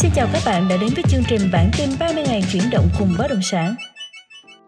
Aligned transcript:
Xin 0.00 0.10
chào 0.14 0.28
các 0.32 0.42
bạn 0.46 0.68
đã 0.68 0.76
đến 0.76 0.90
với 0.94 1.04
chương 1.08 1.22
trình 1.28 1.40
bản 1.52 1.70
tin 1.78 1.88
30 2.00 2.24
ngày 2.26 2.42
chuyển 2.52 2.62
động 2.72 2.84
cùng 2.98 3.08
bất 3.18 3.26
động 3.30 3.42
sản. 3.42 3.74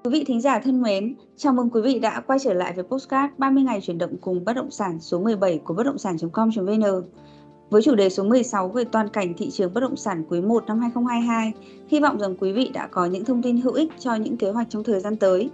Quý 0.05 0.11
vị 0.11 0.25
thính 0.27 0.41
giả 0.41 0.59
thân 0.59 0.83
mến, 0.83 1.15
chào 1.37 1.53
mừng 1.53 1.71
quý 1.71 1.81
vị 1.81 1.99
đã 1.99 2.21
quay 2.21 2.39
trở 2.39 2.55
lại 2.55 2.73
với 2.73 2.85
postcard 2.85 3.33
30 3.39 3.63
ngày 3.63 3.81
chuyển 3.81 3.99
động 3.99 4.17
cùng 4.21 4.45
bất 4.45 4.53
động 4.53 4.71
sản 4.71 5.01
số 5.01 5.21
17 5.21 5.61
của 5.65 5.75
bất 5.75 5.83
động 5.83 5.99
sản.com.vn. 5.99 6.83
Với 7.71 7.83
chủ 7.83 7.95
đề 7.95 8.11
số 8.11 8.25
16 8.25 8.69
về 8.69 8.85
toàn 8.85 9.09
cảnh 9.09 9.35
thị 9.35 9.51
trường 9.51 9.75
bất 9.75 9.81
động 9.81 9.97
sản 9.97 10.25
quý 10.29 10.41
1 10.41 10.65
năm 10.67 10.81
2022, 10.81 11.53
hy 11.89 12.01
vọng 12.01 12.19
rằng 12.19 12.37
quý 12.37 12.53
vị 12.53 12.71
đã 12.75 12.87
có 12.87 13.07
những 13.07 13.25
thông 13.25 13.43
tin 13.43 13.61
hữu 13.61 13.73
ích 13.73 13.91
cho 13.99 14.15
những 14.15 14.37
kế 14.37 14.51
hoạch 14.51 14.67
trong 14.71 14.85
thời 14.85 15.01
gian 15.01 15.17
tới. 15.17 15.51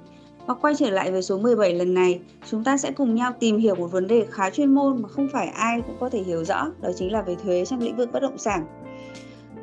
Và 0.47 0.55
quay 0.55 0.75
trở 0.75 0.91
lại 0.91 1.13
với 1.13 1.23
số 1.23 1.39
17 1.39 1.75
lần 1.75 1.95
này, 1.95 2.21
chúng 2.51 2.65
ta 2.65 2.77
sẽ 2.77 2.93
cùng 2.93 3.15
nhau 3.15 3.33
tìm 3.41 3.59
hiểu 3.59 3.75
một 3.75 3.93
vấn 3.93 4.07
đề 4.07 4.27
khá 4.31 4.51
chuyên 4.51 4.75
môn 4.75 5.03
mà 5.03 5.09
không 5.09 5.29
phải 5.33 5.47
ai 5.47 5.81
cũng 5.81 5.97
có 6.01 6.11
thể 6.11 6.23
hiểu 6.23 6.45
rõ, 6.45 6.71
đó 6.83 6.91
chính 6.97 7.13
là 7.13 7.23
về 7.23 7.37
thuế 7.45 7.65
trong 7.65 7.81
lĩnh 7.81 7.97
vực 7.97 8.13
bất 8.13 8.21
động 8.21 8.39
sản. 8.39 8.67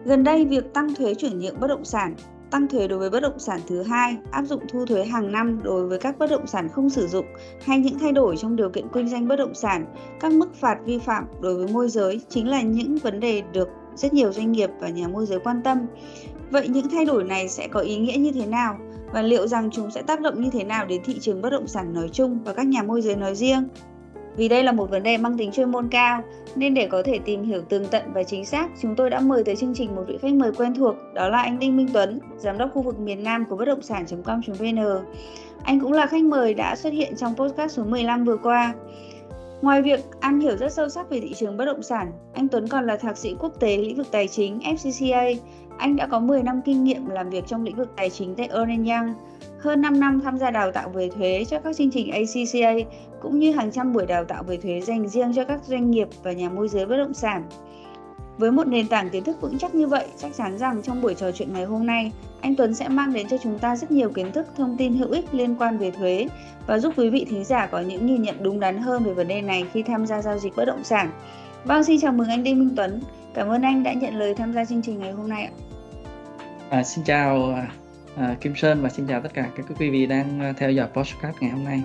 Gần 0.05 0.23
đây, 0.23 0.45
việc 0.45 0.73
tăng 0.73 0.95
thuế 0.95 1.13
chuyển 1.13 1.39
nhượng 1.39 1.59
bất 1.59 1.67
động 1.67 1.85
sản, 1.85 2.15
tăng 2.51 2.67
thuế 2.67 2.87
đối 2.87 2.99
với 2.99 3.09
bất 3.09 3.19
động 3.19 3.39
sản 3.39 3.59
thứ 3.67 3.83
hai, 3.83 4.17
áp 4.31 4.43
dụng 4.43 4.63
thu 4.69 4.85
thuế 4.85 5.05
hàng 5.05 5.31
năm 5.31 5.59
đối 5.63 5.87
với 5.87 5.99
các 5.99 6.17
bất 6.19 6.29
động 6.29 6.47
sản 6.47 6.69
không 6.69 6.89
sử 6.89 7.07
dụng 7.07 7.25
hay 7.65 7.79
những 7.79 7.99
thay 7.99 8.11
đổi 8.11 8.37
trong 8.37 8.55
điều 8.55 8.69
kiện 8.69 8.87
kinh 8.93 9.09
doanh 9.09 9.27
bất 9.27 9.35
động 9.35 9.53
sản, 9.53 9.85
các 10.19 10.31
mức 10.31 10.55
phạt 10.55 10.77
vi 10.85 10.99
phạm 10.99 11.25
đối 11.41 11.55
với 11.55 11.67
môi 11.67 11.89
giới 11.89 12.21
chính 12.29 12.49
là 12.49 12.61
những 12.61 12.97
vấn 12.97 13.19
đề 13.19 13.41
được 13.53 13.69
rất 13.95 14.13
nhiều 14.13 14.33
doanh 14.33 14.51
nghiệp 14.51 14.69
và 14.79 14.89
nhà 14.89 15.07
môi 15.07 15.25
giới 15.25 15.39
quan 15.39 15.61
tâm. 15.63 15.77
Vậy 16.51 16.67
những 16.67 16.89
thay 16.89 17.05
đổi 17.05 17.23
này 17.23 17.49
sẽ 17.49 17.67
có 17.67 17.79
ý 17.79 17.97
nghĩa 17.97 18.17
như 18.17 18.31
thế 18.31 18.45
nào 18.45 18.77
và 19.13 19.21
liệu 19.21 19.47
rằng 19.47 19.69
chúng 19.71 19.91
sẽ 19.91 20.01
tác 20.01 20.21
động 20.21 20.41
như 20.41 20.49
thế 20.49 20.63
nào 20.63 20.85
đến 20.85 21.01
thị 21.05 21.19
trường 21.19 21.41
bất 21.41 21.49
động 21.49 21.67
sản 21.67 21.93
nói 21.93 22.09
chung 22.11 22.39
và 22.43 22.53
các 22.53 22.67
nhà 22.67 22.83
môi 22.83 23.01
giới 23.01 23.15
nói 23.15 23.35
riêng? 23.35 23.67
Vì 24.37 24.47
đây 24.47 24.63
là 24.63 24.71
một 24.71 24.89
vấn 24.89 25.03
đề 25.03 25.17
mang 25.17 25.37
tính 25.37 25.51
chuyên 25.51 25.71
môn 25.71 25.89
cao, 25.89 26.21
nên 26.55 26.73
để 26.73 26.87
có 26.87 27.03
thể 27.03 27.19
tìm 27.25 27.43
hiểu 27.43 27.61
tường 27.61 27.85
tận 27.91 28.03
và 28.13 28.23
chính 28.23 28.45
xác, 28.45 28.69
chúng 28.81 28.95
tôi 28.95 29.09
đã 29.09 29.19
mời 29.19 29.43
tới 29.43 29.55
chương 29.55 29.73
trình 29.75 29.95
một 29.95 30.03
vị 30.07 30.17
khách 30.21 30.33
mời 30.33 30.51
quen 30.51 30.73
thuộc, 30.75 30.95
đó 31.13 31.29
là 31.29 31.41
anh 31.41 31.59
Đinh 31.59 31.77
Minh 31.77 31.89
Tuấn, 31.93 32.19
giám 32.37 32.57
đốc 32.57 32.69
khu 32.73 32.81
vực 32.81 32.99
miền 32.99 33.23
Nam 33.23 33.45
của 33.49 33.55
bất 33.55 33.65
động 33.65 33.81
sản.com.vn. 33.81 34.79
Anh 35.63 35.79
cũng 35.79 35.91
là 35.91 36.05
khách 36.05 36.23
mời 36.23 36.53
đã 36.53 36.75
xuất 36.75 36.93
hiện 36.93 37.15
trong 37.15 37.35
podcast 37.35 37.75
số 37.75 37.83
15 37.83 38.23
vừa 38.23 38.37
qua. 38.37 38.73
Ngoài 39.61 39.81
việc 39.81 39.99
am 40.19 40.39
hiểu 40.39 40.57
rất 40.57 40.73
sâu 40.73 40.89
sắc 40.89 41.09
về 41.09 41.19
thị 41.19 41.33
trường 41.33 41.57
bất 41.57 41.65
động 41.65 41.83
sản, 41.83 42.11
anh 42.33 42.47
Tuấn 42.47 42.67
còn 42.67 42.85
là 42.85 42.97
thạc 42.97 43.17
sĩ 43.17 43.35
quốc 43.39 43.59
tế 43.59 43.77
lĩnh 43.77 43.95
vực 43.95 44.07
tài 44.11 44.27
chính 44.27 44.59
FCCA. 44.59 45.35
Anh 45.77 45.95
đã 45.95 46.07
có 46.07 46.19
10 46.19 46.43
năm 46.43 46.61
kinh 46.65 46.83
nghiệm 46.83 47.09
làm 47.09 47.29
việc 47.29 47.47
trong 47.47 47.63
lĩnh 47.63 47.75
vực 47.75 47.89
tài 47.95 48.09
chính 48.09 48.35
tại 48.35 48.47
Ernst 48.47 48.89
Young, 48.89 49.13
hơn 49.63 49.81
5 49.81 49.99
năm 49.99 50.21
tham 50.23 50.37
gia 50.37 50.51
đào 50.51 50.71
tạo 50.71 50.89
về 50.89 51.09
thuế 51.09 51.45
cho 51.49 51.59
các 51.59 51.75
chương 51.75 51.91
trình 51.91 52.11
ACCA 52.11 52.89
cũng 53.21 53.39
như 53.39 53.51
hàng 53.51 53.71
trăm 53.71 53.93
buổi 53.93 54.05
đào 54.05 54.25
tạo 54.25 54.43
về 54.43 54.57
thuế 54.57 54.81
dành 54.81 55.07
riêng 55.07 55.33
cho 55.35 55.43
các 55.43 55.63
doanh 55.63 55.91
nghiệp 55.91 56.07
và 56.23 56.31
nhà 56.31 56.49
môi 56.49 56.67
giới 56.67 56.85
bất 56.85 56.97
động 56.97 57.13
sản. 57.13 57.43
Với 58.37 58.51
một 58.51 58.67
nền 58.67 58.87
tảng 58.87 59.09
kiến 59.09 59.23
thức 59.23 59.41
vững 59.41 59.57
chắc 59.57 59.75
như 59.75 59.87
vậy, 59.87 60.05
chắc 60.17 60.33
chắn 60.37 60.57
rằng 60.57 60.81
trong 60.83 61.01
buổi 61.01 61.15
trò 61.15 61.31
chuyện 61.31 61.53
ngày 61.53 61.65
hôm 61.65 61.85
nay, 61.85 62.11
anh 62.41 62.55
Tuấn 62.55 62.75
sẽ 62.75 62.87
mang 62.87 63.13
đến 63.13 63.27
cho 63.29 63.37
chúng 63.37 63.59
ta 63.59 63.75
rất 63.75 63.91
nhiều 63.91 64.09
kiến 64.09 64.31
thức, 64.31 64.47
thông 64.57 64.77
tin 64.77 64.93
hữu 64.93 65.11
ích 65.11 65.25
liên 65.33 65.55
quan 65.55 65.77
về 65.77 65.91
thuế 65.91 66.27
và 66.67 66.79
giúp 66.79 66.93
quý 66.97 67.09
vị 67.09 67.25
thính 67.29 67.43
giả 67.43 67.67
có 67.67 67.79
những 67.79 68.05
nhìn 68.05 68.21
nhận 68.21 68.43
đúng 68.43 68.59
đắn 68.59 68.77
hơn 68.77 69.03
về 69.03 69.13
vấn 69.13 69.27
đề 69.27 69.41
này 69.41 69.65
khi 69.73 69.83
tham 69.83 70.05
gia 70.05 70.21
giao 70.21 70.39
dịch 70.39 70.55
bất 70.55 70.65
động 70.65 70.83
sản. 70.83 71.09
Vâng, 71.63 71.83
xin 71.83 71.99
chào 72.01 72.11
mừng 72.11 72.29
anh 72.29 72.43
Đinh 72.43 72.59
Minh 72.59 72.73
Tuấn. 72.75 73.01
Cảm 73.33 73.47
ơn 73.47 73.61
anh 73.61 73.83
đã 73.83 73.93
nhận 73.93 74.19
lời 74.19 74.33
tham 74.35 74.53
gia 74.53 74.65
chương 74.65 74.81
trình 74.81 74.99
ngày 74.99 75.11
hôm 75.11 75.29
nay 75.29 75.43
ạ. 75.43 75.51
À, 76.69 76.83
xin 76.83 77.03
chào 77.03 77.55
à, 78.15 78.35
Kim 78.41 78.55
Sơn 78.55 78.81
và 78.81 78.89
xin 78.89 79.07
chào 79.07 79.21
tất 79.21 79.33
cả 79.33 79.49
các 79.55 79.65
quý 79.79 79.89
vị 79.89 80.05
đang 80.05 80.39
à, 80.39 80.53
theo 80.57 80.71
dõi 80.71 80.87
podcast 80.93 81.35
ngày 81.39 81.51
hôm 81.51 81.63
nay. 81.63 81.83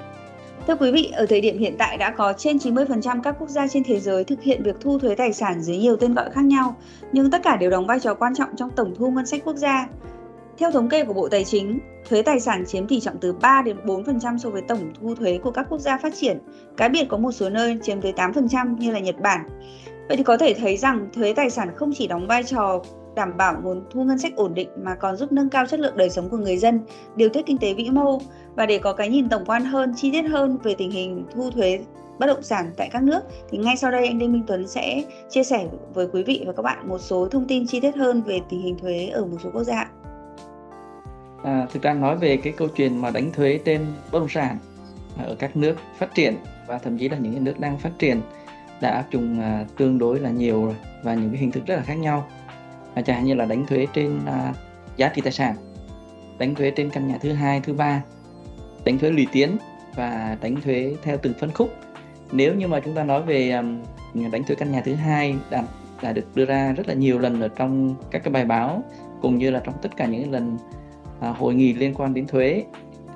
Thưa 0.66 0.76
quý 0.76 0.92
vị, 0.92 1.12
ở 1.14 1.26
thời 1.26 1.40
điểm 1.40 1.58
hiện 1.58 1.74
tại 1.78 1.96
đã 1.96 2.10
có 2.10 2.32
trên 2.32 2.56
90% 2.56 3.22
các 3.22 3.36
quốc 3.38 3.48
gia 3.48 3.68
trên 3.68 3.84
thế 3.84 4.00
giới 4.00 4.24
thực 4.24 4.42
hiện 4.42 4.62
việc 4.62 4.76
thu 4.80 4.98
thuế 4.98 5.14
tài 5.14 5.32
sản 5.32 5.62
dưới 5.62 5.76
nhiều 5.76 5.96
tên 5.96 6.14
gọi 6.14 6.30
khác 6.30 6.44
nhau, 6.44 6.76
nhưng 7.12 7.30
tất 7.30 7.42
cả 7.42 7.56
đều 7.56 7.70
đóng 7.70 7.86
vai 7.86 8.00
trò 8.00 8.14
quan 8.14 8.34
trọng 8.34 8.48
trong 8.56 8.70
tổng 8.70 8.94
thu 8.98 9.10
ngân 9.10 9.26
sách 9.26 9.40
quốc 9.44 9.56
gia. 9.56 9.88
Theo 10.58 10.70
thống 10.70 10.88
kê 10.88 11.04
của 11.04 11.12
Bộ 11.12 11.28
Tài 11.28 11.44
chính, 11.44 11.78
thuế 12.08 12.22
tài 12.22 12.40
sản 12.40 12.64
chiếm 12.66 12.86
tỷ 12.86 13.00
trọng 13.00 13.18
từ 13.20 13.32
3 13.32 13.62
đến 13.62 13.76
4% 13.84 14.38
so 14.38 14.50
với 14.50 14.62
tổng 14.62 14.92
thu 15.00 15.14
thuế 15.14 15.38
của 15.38 15.50
các 15.50 15.66
quốc 15.68 15.78
gia 15.78 15.98
phát 15.98 16.12
triển. 16.20 16.38
Cá 16.76 16.88
biệt 16.88 17.04
có 17.08 17.16
một 17.16 17.32
số 17.32 17.50
nơi 17.50 17.78
chiếm 17.82 18.00
tới 18.00 18.12
8% 18.16 18.76
như 18.78 18.90
là 18.92 18.98
Nhật 18.98 19.20
Bản. 19.20 19.40
Vậy 20.08 20.16
thì 20.16 20.22
có 20.22 20.36
thể 20.36 20.54
thấy 20.54 20.76
rằng 20.76 21.08
thuế 21.14 21.32
tài 21.32 21.50
sản 21.50 21.68
không 21.76 21.92
chỉ 21.94 22.06
đóng 22.06 22.26
vai 22.26 22.42
trò 22.42 22.82
đảm 23.18 23.36
bảo 23.36 23.54
nguồn 23.62 23.82
thu 23.90 24.04
ngân 24.04 24.18
sách 24.18 24.32
ổn 24.36 24.54
định 24.54 24.68
mà 24.82 24.94
còn 24.94 25.16
giúp 25.16 25.32
nâng 25.32 25.48
cao 25.48 25.66
chất 25.66 25.80
lượng 25.80 25.96
đời 25.96 26.10
sống 26.10 26.28
của 26.28 26.36
người 26.36 26.56
dân, 26.56 26.80
điều 27.16 27.28
tiết 27.28 27.46
kinh 27.46 27.58
tế 27.58 27.74
vĩ 27.74 27.90
mô 27.90 28.18
và 28.54 28.66
để 28.66 28.78
có 28.78 28.92
cái 28.92 29.08
nhìn 29.08 29.28
tổng 29.28 29.44
quan 29.46 29.64
hơn, 29.64 29.92
chi 29.96 30.10
tiết 30.12 30.22
hơn 30.22 30.58
về 30.62 30.74
tình 30.78 30.90
hình 30.90 31.24
thu 31.34 31.50
thuế 31.50 31.80
bất 32.18 32.26
động 32.26 32.42
sản 32.42 32.70
tại 32.76 32.88
các 32.92 33.02
nước 33.02 33.20
thì 33.50 33.58
ngay 33.58 33.76
sau 33.76 33.90
đây 33.90 34.06
anh 34.06 34.18
Đinh 34.18 34.32
Minh 34.32 34.42
Tuấn 34.46 34.68
sẽ 34.68 35.02
chia 35.30 35.44
sẻ 35.44 35.68
với 35.94 36.06
quý 36.12 36.22
vị 36.22 36.44
và 36.46 36.52
các 36.52 36.62
bạn 36.62 36.88
một 36.88 36.98
số 36.98 37.28
thông 37.28 37.46
tin 37.48 37.66
chi 37.66 37.80
tiết 37.80 37.96
hơn 37.96 38.22
về 38.22 38.40
tình 38.48 38.62
hình 38.62 38.78
thuế 38.78 39.06
ở 39.06 39.24
một 39.24 39.36
số 39.44 39.50
quốc 39.52 39.64
gia. 39.64 39.90
À, 41.42 41.66
thực 41.72 41.82
ra 41.82 41.94
nói 41.94 42.16
về 42.16 42.36
cái 42.36 42.52
câu 42.52 42.68
chuyện 42.68 42.98
mà 42.98 43.10
đánh 43.10 43.32
thuế 43.32 43.60
trên 43.64 43.86
bất 44.12 44.18
động 44.18 44.28
sản 44.28 44.58
ở 45.18 45.36
các 45.38 45.56
nước 45.56 45.74
phát 45.98 46.14
triển 46.14 46.34
và 46.66 46.78
thậm 46.78 46.98
chí 46.98 47.08
là 47.08 47.18
những 47.18 47.44
nước 47.44 47.60
đang 47.60 47.78
phát 47.78 47.92
triển 47.98 48.20
đã 48.80 48.90
áp 48.90 49.04
dụng 49.10 49.40
à, 49.40 49.64
tương 49.76 49.98
đối 49.98 50.20
là 50.20 50.30
nhiều 50.30 50.64
rồi 50.64 50.76
và 51.02 51.14
những 51.14 51.30
cái 51.30 51.38
hình 51.38 51.50
thức 51.50 51.62
rất 51.66 51.76
là 51.76 51.82
khác 51.82 51.98
nhau 51.98 52.28
chẳng 53.02 53.16
hạn 53.16 53.24
như 53.24 53.34
là 53.34 53.44
đánh 53.44 53.66
thuế 53.66 53.86
trên 53.92 54.20
à, 54.26 54.54
giá 54.96 55.08
trị 55.08 55.22
tài 55.22 55.32
sản 55.32 55.54
đánh 56.38 56.54
thuế 56.54 56.70
trên 56.70 56.90
căn 56.90 57.08
nhà 57.08 57.18
thứ 57.20 57.32
hai 57.32 57.60
thứ 57.60 57.72
ba 57.72 58.02
đánh 58.84 58.98
thuế 58.98 59.10
lũy 59.10 59.26
tiến 59.32 59.56
và 59.94 60.36
đánh 60.40 60.56
thuế 60.60 60.96
theo 61.02 61.16
từng 61.22 61.34
phân 61.40 61.50
khúc. 61.52 61.74
Nếu 62.32 62.54
như 62.54 62.68
mà 62.68 62.80
chúng 62.80 62.94
ta 62.94 63.04
nói 63.04 63.22
về 63.22 63.50
um, 63.50 63.82
đánh 64.30 64.44
thuế 64.44 64.56
căn 64.56 64.72
nhà 64.72 64.80
thứ 64.80 64.94
hai 64.94 65.34
đã, 65.50 65.62
đã 66.02 66.12
được 66.12 66.34
đưa 66.34 66.44
ra 66.44 66.72
rất 66.72 66.88
là 66.88 66.94
nhiều 66.94 67.18
lần 67.18 67.40
ở 67.40 67.48
trong 67.48 67.94
các 68.10 68.24
cái 68.24 68.32
bài 68.32 68.44
báo 68.44 68.82
cũng 69.22 69.38
như 69.38 69.50
là 69.50 69.60
trong 69.64 69.74
tất 69.82 69.96
cả 69.96 70.06
những 70.06 70.32
lần 70.32 70.58
à, 71.20 71.28
hội 71.28 71.54
nghị 71.54 71.72
liên 71.72 71.94
quan 71.94 72.14
đến 72.14 72.26
thuế 72.26 72.64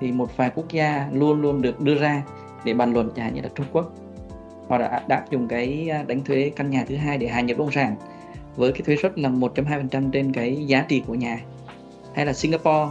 thì 0.00 0.12
một 0.12 0.36
vài 0.36 0.50
quốc 0.54 0.72
gia 0.72 1.08
luôn 1.12 1.40
luôn 1.42 1.62
được 1.62 1.80
đưa 1.80 1.94
ra 1.94 2.22
để 2.64 2.74
bàn 2.74 2.92
luận 2.92 3.10
chẳng 3.16 3.24
hạn 3.24 3.34
như 3.34 3.40
là 3.40 3.48
Trung 3.54 3.66
Quốc. 3.72 3.92
Họ 4.68 4.78
đã, 4.78 5.02
đã 5.08 5.16
áp 5.16 5.30
dụng 5.30 5.48
cái 5.48 5.88
à, 5.92 6.02
đánh 6.02 6.24
thuế 6.24 6.52
căn 6.56 6.70
nhà 6.70 6.84
thứ 6.88 6.96
hai 6.96 7.18
để 7.18 7.26
hạ 7.26 7.40
nhập 7.40 7.58
bất 7.58 7.64
động 7.64 7.72
sản 7.72 7.96
với 8.56 8.72
cái 8.72 8.82
thuế 8.82 8.96
suất 9.02 9.18
là 9.18 9.28
1.2% 9.28 10.10
trên 10.10 10.32
cái 10.32 10.64
giá 10.66 10.84
trị 10.88 11.02
của 11.06 11.14
nhà. 11.14 11.40
Hay 12.14 12.26
là 12.26 12.32
Singapore 12.32 12.90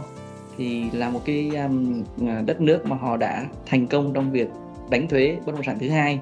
thì 0.56 0.90
là 0.90 1.10
một 1.10 1.20
cái 1.24 1.50
um, 1.54 2.04
à, 2.26 2.42
đất 2.46 2.60
nước 2.60 2.86
mà 2.86 2.96
họ 2.96 3.16
đã 3.16 3.46
thành 3.66 3.86
công 3.86 4.12
trong 4.12 4.30
việc 4.30 4.48
đánh 4.90 5.08
thuế 5.08 5.36
bất 5.46 5.54
động 5.54 5.64
sản 5.64 5.78
thứ 5.80 5.88
hai 5.88 6.20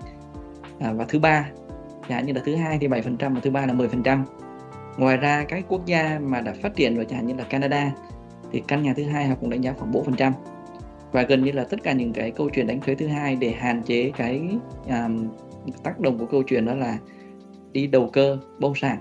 à, 0.81 0.93
và 0.93 1.05
thứ 1.05 1.19
ba. 1.19 1.51
Chẳng 2.09 2.27
như 2.27 2.33
là 2.33 2.41
thứ 2.45 2.55
hai 2.55 2.79
thì 2.79 2.89
7% 2.89 3.35
và 3.35 3.41
thứ 3.43 3.51
ba 3.51 3.67
là 3.67 3.75
10% 3.75 4.23
ngoài 4.97 5.17
ra 5.17 5.45
các 5.49 5.65
quốc 5.69 5.87
gia 5.87 6.19
mà 6.23 6.41
đã 6.41 6.55
phát 6.63 6.77
triển 6.77 6.97
rồi 6.97 7.05
chẳng 7.05 7.19
hạn 7.19 7.27
như 7.27 7.35
là 7.35 7.45
Canada 7.45 7.93
thì 8.53 8.63
căn 8.69 8.83
nhà 8.83 8.95
thứ 8.97 9.05
hai 9.05 9.27
họ 9.27 9.35
cũng 9.41 9.51
đánh 9.51 9.61
giá 9.61 9.73
khoảng 9.79 9.93
4% 9.93 10.33
và 11.13 11.23
gần 11.23 11.45
như 11.45 11.53
là 11.53 11.65
tất 11.65 11.83
cả 11.83 11.93
những 11.93 12.13
cái 12.13 12.31
câu 12.31 12.51
chuyện 12.51 12.67
đánh 12.67 12.81
thuế 12.81 12.95
thứ 12.95 13.07
hai 13.07 13.37
để 13.37 13.51
hạn 13.51 13.83
chế 13.83 14.11
cái 14.17 14.43
um, 14.89 15.29
tác 15.83 16.01
động 16.01 16.19
của 16.19 16.27
câu 16.27 16.43
chuyện 16.43 16.67
đó 16.67 16.75
là 16.75 16.99
đi 17.73 17.87
đầu 17.87 18.11
cơ 18.13 18.39
bất 18.59 18.59
động 18.61 18.75
sản 18.75 18.99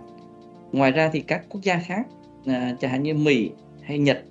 ngoài 0.72 0.91
ra 0.91 1.09
thì 1.13 1.19
các 1.19 1.46
quốc 1.50 1.62
gia 1.63 1.80
khác 1.80 2.07
à, 2.46 2.75
chẳng 2.80 2.91
hạn 2.91 3.03
như 3.03 3.13
Mỹ 3.13 3.52
hay 3.81 4.00
Nhật 4.00 4.24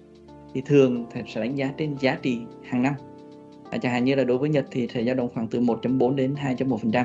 thì 0.54 0.62
thường 0.66 1.06
sẽ 1.26 1.40
đánh 1.40 1.54
giá 1.54 1.70
trên 1.78 1.96
giá 2.00 2.18
trị 2.22 2.38
hàng 2.68 2.82
năm. 2.82 2.94
À, 3.70 3.78
chẳng 3.78 3.92
hạn 3.92 4.04
như 4.04 4.14
là 4.14 4.24
đối 4.24 4.38
với 4.38 4.48
Nhật 4.48 4.66
thì 4.70 4.88
sẽ 4.94 5.04
dao 5.04 5.14
động 5.14 5.28
khoảng 5.34 5.48
từ 5.48 5.60
1.4 5.60 6.14
đến 6.14 6.34
2.1% 6.34 7.04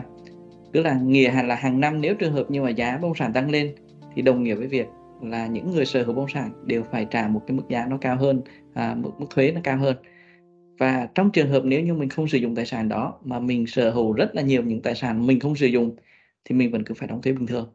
tức 0.74 0.82
là 0.82 1.00
nghĩa 1.04 1.44
là 1.44 1.56
hàng 1.56 1.80
năm 1.80 2.02
nếu 2.02 2.16
trường 2.16 2.34
hợp 2.34 2.52
như 2.52 2.62
mà 2.62 2.70
giá 2.70 2.98
bất 2.98 3.08
động 3.08 3.16
sản 3.16 3.34
tăng 3.34 3.50
lên 3.52 3.76
thì 4.16 4.22
đồng 4.22 4.44
nghĩa 4.44 4.56
với 4.56 4.68
việc 4.68 4.88
là 5.22 5.48
những 5.48 5.72
người 5.72 5.86
sở 5.86 6.04
hữu 6.04 6.16
bất 6.16 6.22
động 6.22 6.30
sản 6.34 6.52
đều 6.66 6.84
phải 6.92 7.08
trả 7.12 7.28
một 7.28 7.42
cái 7.48 7.58
mức 7.58 7.64
giá 7.70 7.86
nó 7.86 7.98
cao 7.98 8.18
hơn 8.18 8.42
à, 8.74 8.96
mức, 8.96 9.10
mức 9.20 9.26
thuế 9.30 9.52
nó 9.52 9.62
cao 9.64 9.78
hơn. 9.78 9.96
Và 10.78 11.08
trong 11.16 11.32
trường 11.32 11.50
hợp 11.50 11.62
nếu 11.66 11.82
như 11.82 11.94
mình 11.94 12.10
không 12.10 12.28
sử 12.28 12.38
dụng 12.38 12.56
tài 12.56 12.66
sản 12.66 12.90
đó 12.90 13.20
mà 13.24 13.40
mình 13.40 13.68
sở 13.68 13.90
hữu 13.90 14.14
rất 14.14 14.36
là 14.36 14.42
nhiều 14.42 14.64
những 14.64 14.82
tài 14.82 14.96
sản 14.96 15.28
mình 15.28 15.40
không 15.40 15.56
sử 15.56 15.68
dụng 15.68 15.96
thì 16.46 16.56
mình 16.56 16.72
vẫn 16.72 16.84
cứ 16.84 16.94
phải 16.94 17.08
đóng 17.08 17.22
thuế 17.22 17.34
bình 17.34 17.48
thường 17.48 17.70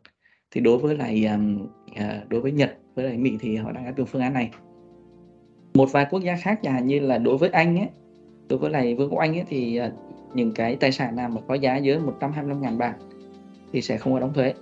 thì 0.50 0.60
đối 0.60 0.78
với 0.78 0.96
lại 0.96 1.28
uh, 1.90 2.28
đối 2.28 2.40
với 2.40 2.52
Nhật 2.52 2.76
với 2.94 3.04
lại 3.04 3.16
Mỹ 3.16 3.36
thì 3.40 3.56
họ 3.56 3.72
đang 3.72 3.84
áp 3.84 3.96
dụng 3.96 4.06
phương 4.06 4.22
án 4.22 4.32
này. 4.32 4.50
Một 5.74 5.92
vài 5.92 6.06
quốc 6.10 6.22
gia 6.22 6.36
khác 6.36 6.60
chẳng 6.62 6.74
hạn 6.74 6.86
như 6.86 7.00
là 7.00 7.18
đối 7.18 7.38
với 7.38 7.50
Anh 7.50 7.78
ấy 7.78 7.88
đối 8.48 8.58
với 8.58 8.70
lại 8.70 8.94
vương 8.94 9.10
quốc 9.10 9.18
Anh 9.18 9.34
ấy 9.34 9.44
thì 9.48 9.80
uh, 9.86 9.92
những 10.34 10.52
cái 10.52 10.76
tài 10.76 10.92
sản 10.92 11.16
nào 11.16 11.28
mà 11.28 11.40
có 11.48 11.54
giá 11.54 11.76
dưới 11.76 11.98
125.000 12.20 12.78
bảng 12.78 12.98
thì 13.72 13.82
sẽ 13.82 13.98
không 13.98 14.12
có 14.12 14.20
đóng 14.20 14.34
thuế. 14.34 14.54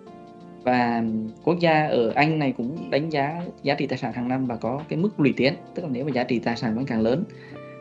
Và 0.62 1.02
quốc 1.44 1.58
gia 1.60 1.86
ở 1.86 2.12
Anh 2.14 2.38
này 2.38 2.52
cũng 2.56 2.90
đánh 2.90 3.10
giá 3.10 3.42
giá 3.62 3.74
trị 3.74 3.86
tài 3.86 3.98
sản 3.98 4.12
hàng 4.12 4.28
năm 4.28 4.46
và 4.46 4.56
có 4.56 4.82
cái 4.88 4.98
mức 4.98 5.20
lũy 5.20 5.34
tiến. 5.36 5.54
Tức 5.74 5.82
là 5.82 5.88
nếu 5.92 6.04
mà 6.04 6.10
giá 6.10 6.24
trị 6.24 6.38
tài 6.38 6.56
sản 6.56 6.76
vẫn 6.76 6.86
càng 6.86 7.00
lớn 7.00 7.24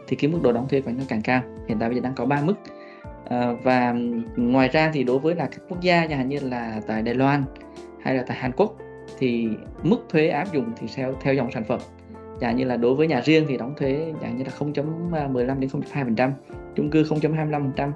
thì 0.08 0.16
cái 0.16 0.32
mức 0.32 0.40
độ 0.44 0.52
đóng 0.52 0.68
thuế 0.70 0.82
của 0.82 0.92
nó 0.92 1.04
càng 1.08 1.22
cao. 1.22 1.42
Hiện 1.68 1.80
tại 1.80 1.90
bây 1.90 1.96
giờ 1.96 2.02
đang 2.02 2.16
có 2.16 2.26
3 2.26 2.42
mức. 2.42 2.54
À, 3.30 3.54
và 3.64 3.96
ngoài 4.36 4.68
ra 4.68 4.92
thì 4.94 5.04
đối 5.04 5.20
với 5.20 5.36
là 5.36 5.46
các 5.46 5.62
quốc 5.70 5.82
gia 5.82 6.08
chẳng 6.08 6.18
hạn 6.18 6.30
như 6.30 6.40
là 6.40 6.82
tại 6.88 7.02
Đài 7.02 7.16
Loan 7.16 7.44
hay 8.06 8.16
là 8.16 8.24
tại 8.28 8.38
Hàn 8.38 8.52
Quốc 8.52 8.78
thì 9.18 9.50
mức 9.84 9.98
thuế 10.10 10.28
áp 10.28 10.54
dụng 10.54 10.72
thì 10.78 10.88
theo 10.96 11.14
theo 11.22 11.34
dòng 11.34 11.52
sản 11.52 11.64
phẩm. 11.64 11.80
Giả 12.40 12.52
như 12.52 12.64
là 12.66 12.78
đối 12.78 12.96
với 12.96 13.08
nhà 13.08 13.22
riêng 13.22 13.46
thì 13.48 13.58
đóng 13.58 13.74
thuế 13.78 14.14
giả 14.22 14.30
như 14.30 14.44
là 14.44 14.52
0.15 14.60 15.50
à, 15.50 15.56
đến 15.60 15.70
0.2% 15.70 16.32
chung 16.76 16.90
cư 16.90 17.04
0.25% 17.04 17.92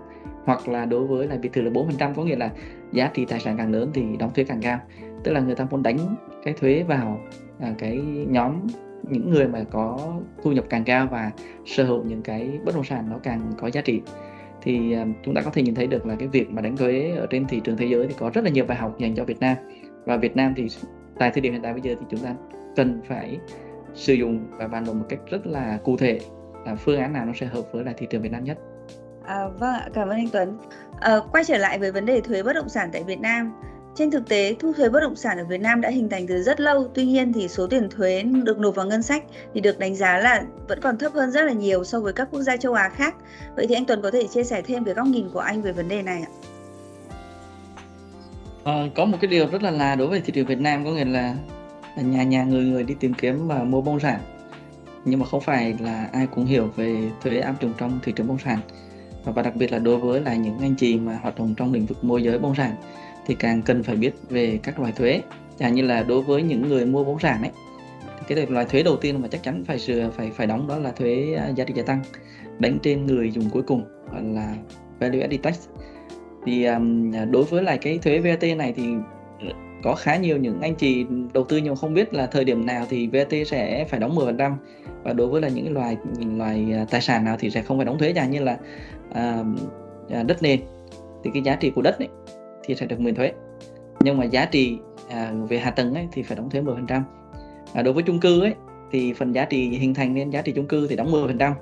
hoặc 0.46 0.68
là 0.68 0.86
đối 0.86 1.08
với 1.08 1.28
là 1.28 1.36
biệt 1.36 1.54
thự 1.54 1.62
là 1.62 1.72
4% 1.72 2.14
có 2.14 2.24
nghĩa 2.24 2.36
là 2.36 2.52
giá 2.92 3.12
trị 3.14 3.26
tài 3.26 3.40
sản 3.40 3.58
càng 3.58 3.72
lớn 3.72 3.92
thì 3.94 4.04
đóng 4.20 4.32
thuế 4.34 4.44
càng 4.44 4.62
cao. 4.62 4.80
Tức 5.24 5.32
là 5.32 5.40
người 5.40 5.56
ta 5.56 5.68
muốn 5.72 5.84
đánh 5.84 5.98
cái 6.44 6.54
thuế 6.54 6.84
vào 6.84 7.20
à, 7.60 7.74
cái 7.78 7.98
nhóm 8.28 8.54
những 9.10 9.32
người 9.32 9.48
mà 9.48 9.64
có 9.72 10.14
thu 10.44 10.52
nhập 10.52 10.66
càng 10.70 10.84
cao 10.84 11.08
và 11.12 11.32
sở 11.66 11.84
hữu 11.84 12.04
những 12.04 12.22
cái 12.22 12.60
bất 12.66 12.76
động 12.76 12.84
sản 12.84 13.10
nó 13.10 13.20
càng 13.24 13.52
có 13.58 13.68
giá 13.68 13.82
trị. 13.82 14.02
Thì 14.62 14.94
à, 14.94 15.06
chúng 15.24 15.36
ta 15.36 15.42
có 15.42 15.52
thể 15.52 15.62
nhìn 15.62 15.76
thấy 15.76 15.88
được 15.88 16.06
là 16.06 16.16
cái 16.16 16.28
việc 16.28 16.50
mà 16.52 16.62
đánh 16.62 16.78
thuế 16.78 17.12
ở 17.18 17.28
trên 17.30 17.46
thị 17.46 17.62
trường 17.64 17.78
thế 17.78 17.86
giới 17.86 18.08
thì 18.08 18.16
có 18.20 18.32
rất 18.34 18.44
là 18.44 18.50
nhiều 18.50 18.66
bài 18.66 18.78
học 18.78 19.00
dành 19.00 19.16
cho 19.16 19.24
Việt 19.24 19.40
Nam 19.40 19.58
và 20.10 20.18
Việt 20.18 20.36
Nam 20.36 20.54
thì 20.58 20.68
tại 21.20 21.32
thời 21.32 21.42
điểm 21.42 21.54
hiện 21.54 21.62
tại 21.62 21.74
bây 21.74 21.82
giờ 21.82 21.96
thì 22.00 22.06
chúng 22.10 22.20
ta 22.20 22.36
cần 22.76 23.02
phải 23.08 23.40
sử 23.94 24.14
dụng 24.14 24.48
và 24.58 24.68
bàn 24.68 24.86
luận 24.86 25.00
một 25.00 25.06
cách 25.10 25.20
rất 25.30 25.48
là 25.48 25.80
cụ 25.84 25.98
thể 25.98 26.20
là 26.66 26.76
phương 26.76 27.00
án 27.00 27.14
nào 27.14 27.26
nó 27.26 27.34
sẽ 27.36 27.46
hợp 27.46 27.62
với 27.74 27.84
lại 27.84 27.94
thị 27.98 28.08
trường 28.10 28.22
Việt 28.22 28.32
Nam 28.32 28.44
nhất. 28.44 28.58
À, 29.26 29.48
vâng 29.60 29.74
ạ, 29.74 29.90
cảm 29.94 30.08
ơn 30.08 30.18
anh 30.18 30.28
Tuấn. 30.32 30.58
À, 31.00 31.20
quay 31.32 31.44
trở 31.44 31.58
lại 31.58 31.80
với 31.80 31.92
vấn 31.92 32.06
đề 32.06 32.22
thuế 32.22 32.44
bất 32.44 32.54
động 32.54 32.70
sản 32.70 32.90
tại 32.94 33.04
Việt 33.04 33.20
Nam. 33.20 33.54
Trên 33.96 34.12
thực 34.12 34.30
tế, 34.30 34.56
thu 34.60 34.74
thuế 34.74 34.90
bất 34.90 35.00
động 35.00 35.16
sản 35.16 35.38
ở 35.38 35.46
Việt 35.46 35.62
Nam 35.62 35.82
đã 35.82 35.90
hình 35.90 36.10
thành 36.10 36.28
từ 36.28 36.44
rất 36.44 36.60
lâu, 36.60 36.88
tuy 36.94 37.06
nhiên 37.06 37.34
thì 37.34 37.48
số 37.48 37.68
tiền 37.68 37.90
thuế 37.90 38.24
được 38.24 38.60
nộp 38.60 38.76
vào 38.76 38.86
ngân 38.86 39.04
sách 39.04 39.24
thì 39.54 39.62
được 39.62 39.80
đánh 39.80 39.96
giá 39.96 40.18
là 40.18 40.44
vẫn 40.68 40.80
còn 40.82 40.98
thấp 40.98 41.14
hơn 41.14 41.32
rất 41.32 41.42
là 41.42 41.54
nhiều 41.54 41.84
so 41.84 42.00
với 42.00 42.14
các 42.14 42.28
quốc 42.32 42.42
gia 42.42 42.58
châu 42.58 42.74
Á 42.74 42.90
khác. 42.90 43.16
Vậy 43.56 43.66
thì 43.70 43.76
anh 43.76 43.86
Tuấn 43.86 44.02
có 44.02 44.12
thể 44.12 44.28
chia 44.28 44.44
sẻ 44.44 44.62
thêm 44.62 44.84
về 44.84 44.94
góc 44.94 45.08
nhìn 45.08 45.30
của 45.34 45.40
anh 45.40 45.62
về 45.62 45.72
vấn 45.72 45.88
đề 45.88 46.02
này 46.02 46.22
ạ? 46.22 46.59
À, 48.64 48.88
có 48.96 49.06
một 49.06 49.18
cái 49.22 49.32
điều 49.32 49.48
rất 49.48 49.64
là 49.64 49.72
là 49.72 49.96
đối 49.96 50.08
với 50.08 50.22
thị 50.22 50.34
trường 50.36 50.46
Việt 50.46 50.60
Nam 50.60 50.86
có 50.86 50.92
nghĩa 50.92 51.06
là 51.06 51.36
nhà 51.96 52.24
nhà 52.24 52.44
người 52.44 52.64
người 52.64 52.84
đi 52.84 52.96
tìm 53.00 53.14
kiếm 53.14 53.48
và 53.48 53.64
mua 53.64 53.82
bông 53.82 54.00
sản. 54.00 54.20
Nhưng 55.06 55.20
mà 55.20 55.26
không 55.26 55.42
phải 55.42 55.76
là 55.80 56.10
ai 56.14 56.28
cũng 56.28 56.46
hiểu 56.46 56.70
về 56.76 57.10
thuế 57.22 57.40
áp 57.40 57.62
dụng 57.62 57.74
trong 57.78 58.00
thị 58.04 58.12
trường 58.16 58.28
bông 58.28 58.40
sản. 58.40 58.60
Và 59.24 59.42
đặc 59.42 59.56
biệt 59.56 59.72
là 59.72 59.80
đối 59.80 59.98
với 59.98 60.22
là 60.22 60.36
những 60.36 60.60
anh 60.60 60.76
chị 60.76 61.00
mà 61.00 61.20
hoạt 61.22 61.38
động 61.38 61.54
trong 61.58 61.74
lĩnh 61.74 61.86
vực 61.86 62.04
môi 62.04 62.24
giới 62.24 62.40
bông 62.40 62.56
sản 62.56 62.76
thì 63.26 63.36
càng 63.36 63.62
cần 63.62 63.84
phải 63.84 63.96
biết 63.96 64.12
về 64.30 64.60
các 64.64 64.80
loại 64.80 64.92
thuế. 64.92 65.22
Chẳng 65.60 65.76
như 65.76 65.82
là 65.82 66.04
đối 66.04 66.22
với 66.22 66.44
những 66.44 66.70
người 66.70 66.86
mua 66.86 67.04
bất 67.04 67.22
sản 67.22 67.42
ấy 67.42 67.52
cái 68.36 68.48
loại 68.48 68.66
thuế 68.66 68.84
đầu 68.84 68.98
tiên 68.98 69.22
mà 69.22 69.28
chắc 69.28 69.44
chắn 69.44 69.64
phải 69.68 69.80
sửa 69.80 70.10
phải 70.10 70.32
phải 70.32 70.48
đóng 70.48 70.68
đó 70.68 70.78
là 70.78 70.92
thuế 70.92 71.36
à, 71.38 71.48
giá 71.50 71.64
trị 71.64 71.74
gia 71.74 71.84
tăng 71.84 72.02
đánh 72.60 72.80
trên 72.84 73.06
người 73.06 73.32
dùng 73.32 73.50
cuối 73.50 73.64
cùng 73.64 73.84
gọi 74.12 74.24
là 74.24 74.56
value 75.00 75.20
added 75.20 75.42
tax 75.42 75.68
thì 76.50 76.66
um, 76.66 77.12
đối 77.32 77.44
với 77.44 77.64
lại 77.64 77.78
cái 77.78 77.98
thuế 77.98 78.20
VAT 78.20 78.44
này 78.58 78.74
thì 78.76 78.84
ừ, 79.40 79.48
có 79.84 79.96
khá 79.96 80.18
nhiều 80.18 80.38
những 80.38 80.62
anh 80.62 80.76
chị 80.76 81.06
đầu 81.34 81.44
tư 81.44 81.58
nhưng 81.58 81.76
không 81.76 81.94
biết 81.94 82.14
là 82.14 82.28
thời 82.28 82.44
điểm 82.44 82.66
nào 82.66 82.86
thì 82.90 83.08
VAT 83.08 83.34
sẽ 83.48 83.86
phải 83.90 84.00
đóng 84.00 84.16
10% 84.16 84.56
và 85.04 85.14
đối 85.14 85.28
với 85.28 85.42
là 85.42 85.48
những 85.48 85.74
loài 85.74 85.98
loài 86.38 86.66
à, 86.74 86.86
tài 86.90 87.02
sản 87.02 87.26
nào 87.26 87.36
thì 87.40 87.50
sẽ 87.50 87.62
không 87.62 87.78
phải 87.78 87.86
đóng 87.86 87.98
thuế 87.98 88.14
chẳng 88.14 88.32
như 88.32 88.44
là 88.44 88.58
uh, 89.10 90.26
đất 90.28 90.44
nền. 90.44 90.60
Thì 91.24 91.32
cái 91.34 91.44
giá 91.44 91.56
trị 91.56 91.72
của 91.76 91.82
đất 91.82 92.00
ấy, 92.00 92.08
thì 92.64 92.76
sẽ 92.76 92.86
được 92.86 93.00
miễn 93.00 93.16
thuế. 93.16 93.32
Nhưng 94.00 94.18
mà 94.18 94.26
giá 94.26 94.46
trị 94.46 94.78
uh, 95.06 95.50
về 95.50 95.58
hạ 95.60 95.72
tầng 95.72 95.94
ấy, 95.94 96.08
thì 96.12 96.24
phải 96.24 96.38
đóng 96.38 96.50
thuế 96.50 96.62
10% 96.62 97.02
à, 97.74 97.82
đối 97.82 97.94
với 97.94 98.04
chung 98.04 98.20
cư 98.20 98.42
ấy 98.42 98.54
thì 98.92 99.14
phần 99.14 99.32
giá 99.36 99.46
trị 99.46 99.70
hình 99.70 99.94
thành 99.94 100.14
nên 100.14 100.30
giá 100.30 100.42
trị 100.42 100.52
chung 100.52 100.68
cư 100.68 100.88
thì 100.88 100.96
đóng 100.96 101.12
10% 101.12 101.54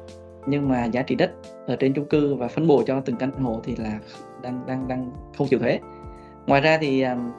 nhưng 0.47 0.69
mà 0.69 0.85
giá 0.85 1.01
trị 1.01 1.15
đất 1.15 1.31
ở 1.67 1.75
trên 1.75 1.93
chung 1.93 2.05
cư 2.05 2.35
và 2.35 2.47
phân 2.47 2.67
bổ 2.67 2.83
cho 2.83 3.01
từng 3.01 3.15
căn 3.15 3.31
hộ 3.31 3.61
thì 3.63 3.75
là 3.75 3.99
đang 4.41 4.65
đang 4.67 4.87
đang 4.87 5.11
không 5.37 5.47
chịu 5.47 5.59
thuế. 5.59 5.79
Ngoài 6.47 6.61
ra 6.61 6.77
thì 6.81 7.01
um, 7.01 7.31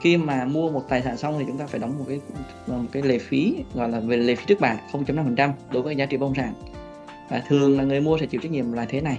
khi 0.00 0.16
mà 0.16 0.44
mua 0.44 0.70
một 0.70 0.84
tài 0.88 1.02
sản 1.02 1.16
xong 1.16 1.34
thì 1.38 1.44
chúng 1.48 1.58
ta 1.58 1.66
phải 1.66 1.80
đóng 1.80 1.98
một 1.98 2.04
cái 2.08 2.20
một 2.66 2.88
cái 2.92 3.02
lệ 3.02 3.18
phí 3.18 3.64
gọi 3.74 3.88
là 3.88 4.00
về 4.00 4.16
lệ 4.16 4.34
phí 4.34 4.44
trước 4.46 4.60
bạ 4.60 4.76
0.5% 4.92 5.50
đối 5.70 5.82
với 5.82 5.96
giá 5.96 6.06
trị 6.06 6.16
bất 6.16 6.26
động 6.26 6.34
sản 6.34 6.54
và 7.30 7.42
thường 7.48 7.78
là 7.78 7.84
người 7.84 8.00
mua 8.00 8.18
sẽ 8.18 8.26
chịu 8.26 8.40
trách 8.40 8.52
nhiệm 8.52 8.72
là 8.72 8.84
thế 8.84 9.00
này. 9.00 9.18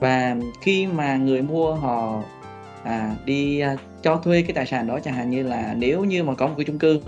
Và 0.00 0.36
khi 0.60 0.86
mà 0.86 1.16
người 1.16 1.42
mua 1.42 1.74
họ 1.74 2.22
à, 2.82 3.14
đi 3.24 3.60
à, 3.60 3.76
cho 4.02 4.16
thuê 4.16 4.42
cái 4.42 4.52
tài 4.52 4.66
sản 4.66 4.86
đó 4.86 4.98
chẳng 5.04 5.14
hạn 5.14 5.30
như 5.30 5.42
là 5.42 5.74
nếu 5.78 6.04
như 6.04 6.24
mà 6.24 6.34
có 6.34 6.46
một 6.46 6.54
cái 6.56 6.64
chung 6.64 6.78
cư 6.78 7.00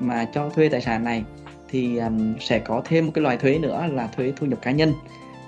mà 0.00 0.24
cho 0.34 0.48
thuê 0.48 0.68
tài 0.68 0.80
sản 0.80 1.04
này 1.04 1.24
thì 1.68 1.96
um, 1.96 2.34
sẽ 2.40 2.58
có 2.58 2.82
thêm 2.84 3.06
một 3.06 3.12
cái 3.14 3.22
loại 3.22 3.36
thuế 3.36 3.58
nữa 3.58 3.86
là 3.92 4.06
thuế 4.06 4.32
thu 4.36 4.46
nhập 4.46 4.58
cá 4.62 4.70
nhân 4.70 4.92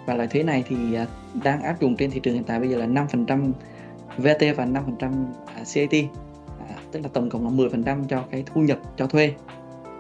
và 0.07 0.15
loại 0.15 0.29
thuế 0.29 0.43
này 0.43 0.65
thì 0.69 0.95
à, 0.95 1.07
đang 1.43 1.63
áp 1.63 1.81
dụng 1.81 1.97
trên 1.97 2.11
thị 2.11 2.21
trường 2.21 2.35
hiện 2.35 2.45
tại 2.45 2.61
bây 2.61 2.69
giờ 2.69 2.77
là 2.77 2.87
5% 2.87 3.53
VAT 4.19 4.43
và 4.57 4.67
5% 4.67 4.83
à, 5.47 5.63
CAT 5.75 6.05
à, 6.69 6.77
tức 6.93 7.01
là 7.03 7.09
tổng 7.13 7.31
cộng 7.31 7.45
là 7.45 7.69
10% 7.69 8.05
cho 8.09 8.25
cái 8.31 8.45
thu 8.47 8.61
nhập 8.61 8.79
cho 8.97 9.07
thuê 9.07 9.35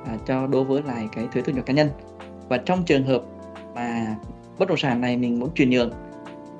à, 0.06 0.17
cho 0.27 0.47
đối 0.47 0.65
với 0.65 0.83
lại 0.83 1.09
cái 1.12 1.27
thuế 1.33 1.43
thu 1.43 1.53
nhập 1.53 1.67
cá 1.67 1.73
nhân. 1.73 1.89
Và 2.49 2.59
trong 2.59 2.85
trường 2.85 3.05
hợp 3.05 3.23
mà 3.75 4.17
bất 4.59 4.69
động 4.69 4.79
sản 4.79 5.01
này 5.01 5.17
mình 5.17 5.41
muốn 5.41 5.51
chuyển 5.55 5.71
nhượng 5.71 5.93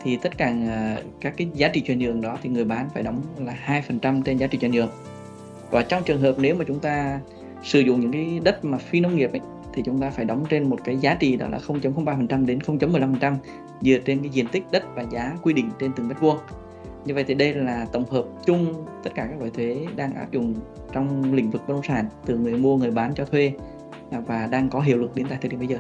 thì 0.03 0.17
tất 0.17 0.39
cả 0.39 0.47
à, 0.47 0.99
các 1.21 1.35
cái 1.37 1.49
giá 1.55 1.69
trị 1.69 1.81
chuyển 1.81 1.99
nhượng 1.99 2.21
đó 2.21 2.39
thì 2.43 2.51
người 2.51 2.65
bán 2.65 2.89
phải 2.95 3.03
đóng 3.03 3.23
là 3.39 3.83
2% 4.01 4.23
trên 4.23 4.37
giá 4.37 4.47
trị 4.47 4.59
chuyển 4.59 4.73
nhượng. 4.73 4.91
Và 5.71 5.83
trong 5.83 6.03
trường 6.05 6.21
hợp 6.21 6.35
nếu 6.39 6.55
mà 6.55 6.65
chúng 6.69 6.81
ta 6.81 7.21
sử 7.63 7.81
dụng 7.81 8.01
những 8.01 8.13
cái 8.13 8.41
đất 8.45 8.65
mà 8.65 8.79
phi 8.79 9.01
nông 9.01 9.17
nghiệp 9.17 9.33
ấy, 9.33 9.41
thì 9.75 9.83
chúng 9.83 10.01
ta 10.01 10.11
phải 10.11 10.25
đóng 10.25 10.45
trên 10.49 10.71
một 10.71 10.79
cái 10.85 10.97
giá 10.97 11.15
trị 11.15 11.37
đó 11.37 11.49
là 11.49 11.59
0.03% 11.59 12.47
đến 12.47 12.59
0.15% 12.59 13.37
dựa 13.81 13.99
trên 14.05 14.21
cái 14.21 14.29
diện 14.29 14.47
tích 14.53 14.65
đất 14.71 14.85
và 14.95 15.03
giá 15.03 15.37
quy 15.43 15.53
định 15.53 15.71
trên 15.79 15.93
từng 15.97 16.09
mét 16.09 16.21
vuông 16.21 16.39
như 17.05 17.15
vậy 17.15 17.25
thì 17.25 17.35
đây 17.35 17.55
là 17.55 17.87
tổng 17.93 18.05
hợp 18.11 18.25
chung 18.47 18.87
tất 19.03 19.11
cả 19.15 19.27
các 19.31 19.39
loại 19.39 19.51
thuế 19.51 19.87
đang 19.97 20.15
áp 20.15 20.33
dụng 20.33 20.55
trong 20.93 21.35
lĩnh 21.35 21.51
vực 21.51 21.63
bất 21.69 21.75
động 21.75 21.83
sản 21.89 22.09
từ 22.27 22.39
người 22.39 22.57
mua 22.57 22.77
người 22.77 22.91
bán 22.91 23.15
cho 23.15 23.25
thuê 23.25 23.53
và 24.27 24.47
đang 24.47 24.69
có 24.69 24.81
hiệu 24.81 24.99
lực 24.99 25.15
đến 25.15 25.27
tại 25.29 25.39
thời 25.41 25.51
điểm 25.51 25.59
bây 25.59 25.69
giờ. 25.69 25.79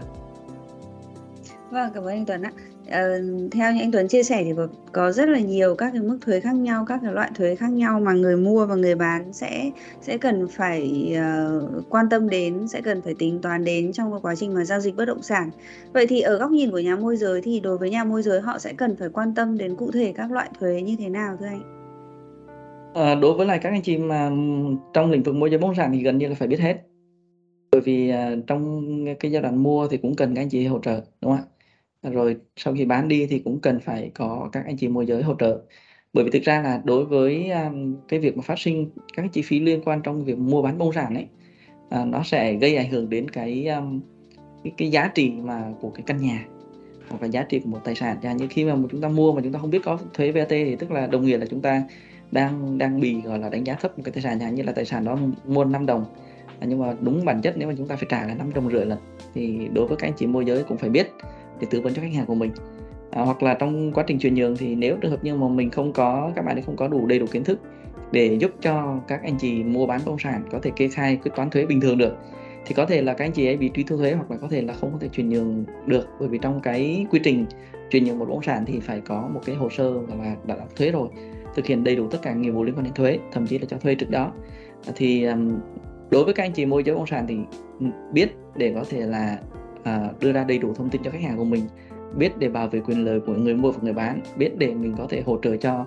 Vâng, 1.70 1.91
cảm 1.94 2.02
ơn 2.02 2.08
anh 2.08 2.26
Tuấn 2.26 2.43
ạ 2.43 2.52
uh, 2.89 3.53
theo 3.53 3.73
như 3.73 3.81
anh 3.81 3.93
Tuấn 3.93 4.09
chia 4.09 4.23
sẻ 4.23 4.45
thì 4.45 4.53
có, 4.57 4.69
có 4.93 5.13
rất 5.13 5.29
là 5.29 5.39
nhiều 5.39 5.75
các 5.75 5.91
cái 5.93 6.03
mức 6.03 6.19
thuế 6.21 6.41
khác 6.41 6.55
nhau, 6.55 6.85
các 6.89 7.01
cái 7.03 7.13
loại 7.13 7.31
thuế 7.35 7.55
khác 7.55 7.73
nhau 7.73 8.01
mà 8.01 8.13
người 8.13 8.37
mua 8.37 8.67
và 8.67 8.75
người 8.75 8.95
bán 8.95 9.33
sẽ 9.33 9.71
sẽ 10.01 10.19
cần 10.19 10.49
phải 10.49 11.13
uh, 11.13 11.91
quan 11.91 12.09
tâm 12.11 12.29
đến, 12.29 12.69
sẽ 12.69 12.81
cần 12.81 13.03
phải 13.03 13.15
tính 13.19 13.39
toán 13.43 13.65
đến 13.65 13.93
trong 13.93 14.11
cái 14.11 14.21
quá 14.23 14.35
trình 14.35 14.55
mà 14.55 14.65
giao 14.65 14.81
dịch 14.81 14.97
bất 14.97 15.05
động 15.05 15.23
sản. 15.23 15.51
Vậy 15.93 16.07
thì 16.07 16.21
ở 16.21 16.39
góc 16.39 16.51
nhìn 16.51 16.71
của 16.71 16.79
nhà 16.79 16.97
môi 16.97 17.17
giới 17.17 17.41
thì 17.43 17.61
đối 17.61 17.79
với 17.79 17.91
nhà 17.91 18.05
môi 18.05 18.23
giới 18.23 18.41
họ 18.41 18.59
sẽ 18.59 18.73
cần 18.73 18.97
phải 18.97 19.09
quan 19.09 19.35
tâm 19.35 19.59
đến 19.59 19.77
cụ 19.77 19.91
thể 19.91 20.13
các 20.17 20.33
loại 20.33 20.49
thuế 20.61 20.83
như 20.83 20.97
thế 20.99 21.09
nào 21.09 21.37
thưa 21.41 21.47
anh? 21.47 21.63
À, 22.95 23.15
đối 23.15 23.35
với 23.35 23.47
lại 23.47 23.59
các 23.63 23.71
anh 23.71 23.83
chị 23.83 23.97
mà 23.97 24.31
trong 24.93 25.11
lĩnh 25.11 25.23
vực 25.23 25.35
môi 25.35 25.51
giới 25.51 25.59
bất 25.59 25.67
động 25.67 25.75
sản 25.75 25.91
thì 25.93 26.03
gần 26.03 26.19
như 26.19 26.29
là 26.29 26.35
phải 26.35 26.49
biết 26.49 26.61
hết 26.61 26.77
bởi 27.73 27.81
vì 27.81 28.13
uh, 28.13 28.47
trong 28.47 28.83
cái 29.21 29.31
giai 29.31 29.43
đoạn 29.43 29.63
mua 29.63 29.89
thì 29.89 29.97
cũng 29.97 30.15
cần 30.17 30.35
các 30.35 30.43
anh 30.43 30.49
chị 30.49 30.67
hỗ 30.67 30.79
trợ 30.79 31.01
đúng 31.21 31.33
không 31.33 31.47
ạ 31.49 31.54
rồi 32.12 32.37
sau 32.56 32.75
khi 32.75 32.85
bán 32.85 33.09
đi 33.09 33.27
thì 33.27 33.39
cũng 33.39 33.61
cần 33.61 33.81
phải 33.81 34.11
có 34.15 34.49
các 34.53 34.65
anh 34.67 34.77
chị 34.77 34.89
môi 34.89 35.06
giới 35.06 35.23
hỗ 35.23 35.35
trợ. 35.39 35.61
Bởi 36.12 36.25
vì 36.25 36.31
thực 36.31 36.43
ra 36.43 36.62
là 36.62 36.81
đối 36.85 37.05
với 37.05 37.51
um, 37.51 37.97
cái 38.09 38.21
việc 38.21 38.37
mà 38.37 38.43
phát 38.43 38.59
sinh 38.59 38.91
các 39.17 39.27
chi 39.33 39.43
phí 39.43 39.61
liên 39.61 39.81
quan 39.85 40.01
trong 40.03 40.25
việc 40.25 40.39
mua 40.39 40.62
bán 40.62 40.79
bất 40.79 40.85
động 40.85 40.93
sản 40.95 41.15
ấy 41.15 41.27
uh, 42.01 42.09
nó 42.09 42.23
sẽ 42.23 42.55
gây 42.55 42.77
ảnh 42.77 42.91
hưởng 42.91 43.11
đến 43.11 43.29
cái, 43.29 43.67
um, 43.67 44.01
cái 44.65 44.73
cái 44.77 44.91
giá 44.91 45.11
trị 45.15 45.31
mà 45.31 45.73
của 45.81 45.91
cái 45.91 46.03
căn 46.06 46.17
nhà 46.23 46.46
hoặc 47.08 47.23
là 47.23 47.29
giá 47.29 47.43
trị 47.43 47.58
của 47.58 47.70
một 47.70 47.81
tài 47.84 47.94
sản. 47.94 48.17
Chẳng 48.23 48.37
như 48.37 48.46
khi 48.51 48.65
mà 48.65 48.77
chúng 48.91 49.01
ta 49.01 49.08
mua 49.08 49.32
mà 49.32 49.41
chúng 49.44 49.53
ta 49.53 49.58
không 49.58 49.70
biết 49.70 49.82
có 49.84 49.99
thuế 50.15 50.32
VAT 50.32 50.49
thì 50.49 50.77
tức 50.77 50.91
là 50.91 51.06
đồng 51.06 51.25
nghĩa 51.25 51.39
là 51.39 51.46
chúng 51.51 51.61
ta 51.61 51.82
đang 52.32 52.79
đang 52.79 53.01
bị 53.01 53.20
gọi 53.20 53.39
là 53.39 53.49
đánh 53.49 53.65
giá 53.65 53.75
thấp 53.75 53.99
một 53.99 54.03
cái 54.05 54.13
tài 54.13 54.23
sản 54.23 54.39
chẳng 54.41 54.55
như 54.55 54.63
là 54.63 54.73
tài 54.73 54.84
sản 54.84 55.05
đó 55.05 55.19
mua 55.46 55.65
5 55.65 55.87
đồng. 55.87 56.05
À, 56.61 56.67
nhưng 56.69 56.79
mà 56.79 56.94
đúng 57.01 57.25
bản 57.25 57.43
chất 57.43 57.55
nếu 57.58 57.69
mà 57.69 57.75
chúng 57.79 57.89
ta 57.89 57.96
phải 57.96 58.06
trả 58.11 58.27
là 58.27 58.34
năm 58.34 58.53
đồng 58.55 58.70
rưỡi 58.70 58.87
lần 58.87 58.99
thì 59.34 59.69
đối 59.73 59.87
với 59.87 59.96
các 59.96 60.06
anh 60.08 60.15
chị 60.17 60.27
môi 60.27 60.44
giới 60.44 60.63
cũng 60.63 60.77
phải 60.77 60.91
biết 60.91 61.11
để 61.61 61.67
tư 61.70 61.81
vấn 61.81 61.94
cho 61.94 62.03
khách 62.03 62.15
hàng 62.15 62.27
của 62.27 62.34
mình. 62.34 62.51
À, 63.11 63.23
hoặc 63.23 63.43
là 63.43 63.55
trong 63.55 63.93
quá 63.93 64.05
trình 64.06 64.19
chuyển 64.19 64.34
nhượng 64.34 64.56
thì 64.56 64.75
nếu 64.75 64.96
trường 65.01 65.11
hợp 65.11 65.25
như 65.25 65.34
mà 65.34 65.49
mình 65.49 65.70
không 65.70 65.93
có 65.93 66.32
các 66.37 66.44
bạn 66.44 66.56
ấy 66.56 66.63
không 66.63 66.77
có 66.77 66.89
đủ 66.89 67.06
đầy 67.06 67.19
đủ 67.19 67.27
kiến 67.27 67.44
thức 67.44 67.61
để 68.13 68.37
giúp 68.41 68.51
cho 68.61 68.99
các 69.08 69.23
anh 69.23 69.39
chị 69.39 69.65
mua 69.65 69.87
bán 69.87 70.01
bất 70.05 70.11
động 70.11 70.19
sản 70.19 70.43
có 70.51 70.58
thể 70.63 70.70
kê 70.77 70.89
khai 70.89 71.17
quyết 71.17 71.32
toán 71.37 71.51
thuế 71.51 71.67
bình 71.67 71.81
thường 71.81 71.99
được 71.99 72.17
thì 72.67 72.75
có 72.75 72.87
thể 72.87 73.03
là 73.03 73.15
các 73.15 73.25
anh 73.25 73.32
chị 73.32 73.46
ấy 73.46 73.56
bị 73.56 73.70
truy 73.75 73.82
thu 73.82 73.96
thuế 73.96 74.13
hoặc 74.13 74.31
là 74.31 74.37
có 74.37 74.49
thể 74.51 74.63
là 74.63 74.73
không 74.73 74.93
có 74.93 74.99
thể 75.01 75.08
chuyển 75.08 75.29
nhượng 75.29 75.65
được. 75.87 76.08
Bởi 76.20 76.29
vì 76.29 76.39
trong 76.39 76.61
cái 76.61 77.06
quy 77.11 77.20
trình 77.25 77.46
chuyển 77.91 78.05
nhượng 78.05 78.19
một 78.19 78.25
bất 78.25 78.34
động 78.34 78.43
sản 78.43 78.65
thì 78.67 78.81
phải 78.81 79.01
có 79.01 79.29
một 79.34 79.41
cái 79.44 79.56
hồ 79.56 79.70
sơ 79.70 79.94
là 80.08 80.37
đã 80.46 80.56
đóng 80.56 80.69
thuế 80.77 80.91
rồi 80.91 81.08
thực 81.55 81.67
hiện 81.67 81.84
đầy 81.84 81.96
đủ 81.96 82.08
tất 82.08 82.19
cả 82.23 82.32
nghĩa 82.32 82.51
vụ 82.51 82.65
liên 82.65 82.75
quan 82.75 82.84
đến 82.84 82.94
thuế 82.94 83.19
thậm 83.32 83.46
chí 83.46 83.58
là 83.58 83.67
cho 83.69 83.77
thuê 83.79 83.94
trước 83.94 84.11
đó. 84.11 84.32
Thì 84.96 85.27
đối 86.11 86.25
với 86.25 86.34
các 86.34 86.43
anh 86.43 86.53
chị 86.53 86.67
môi 86.67 86.82
giới 86.84 86.94
bất 86.94 86.99
động 86.99 87.06
sản 87.06 87.27
thì 87.29 87.37
biết 88.13 88.29
để 88.56 88.73
có 88.75 88.84
thể 88.91 89.01
là 89.01 89.39
à, 89.84 90.10
đưa 90.20 90.32
ra 90.32 90.44
đầy 90.44 90.58
đủ 90.58 90.74
thông 90.74 90.91
tin 90.91 91.03
cho 91.05 91.10
khách 91.10 91.22
hàng 91.22 91.36
của 91.36 91.44
mình 91.44 91.69
biết 92.17 92.38
để 92.38 92.48
bảo 92.48 92.69
vệ 92.69 92.81
quyền 92.81 93.05
lợi 93.05 93.20
của 93.20 93.32
người 93.32 93.55
mua 93.55 93.70
và 93.70 93.79
người 93.82 93.93
bán 93.93 94.20
biết 94.36 94.58
để 94.58 94.74
mình 94.74 94.94
có 94.98 95.06
thể 95.10 95.22
hỗ 95.26 95.38
trợ 95.43 95.56
cho 95.56 95.86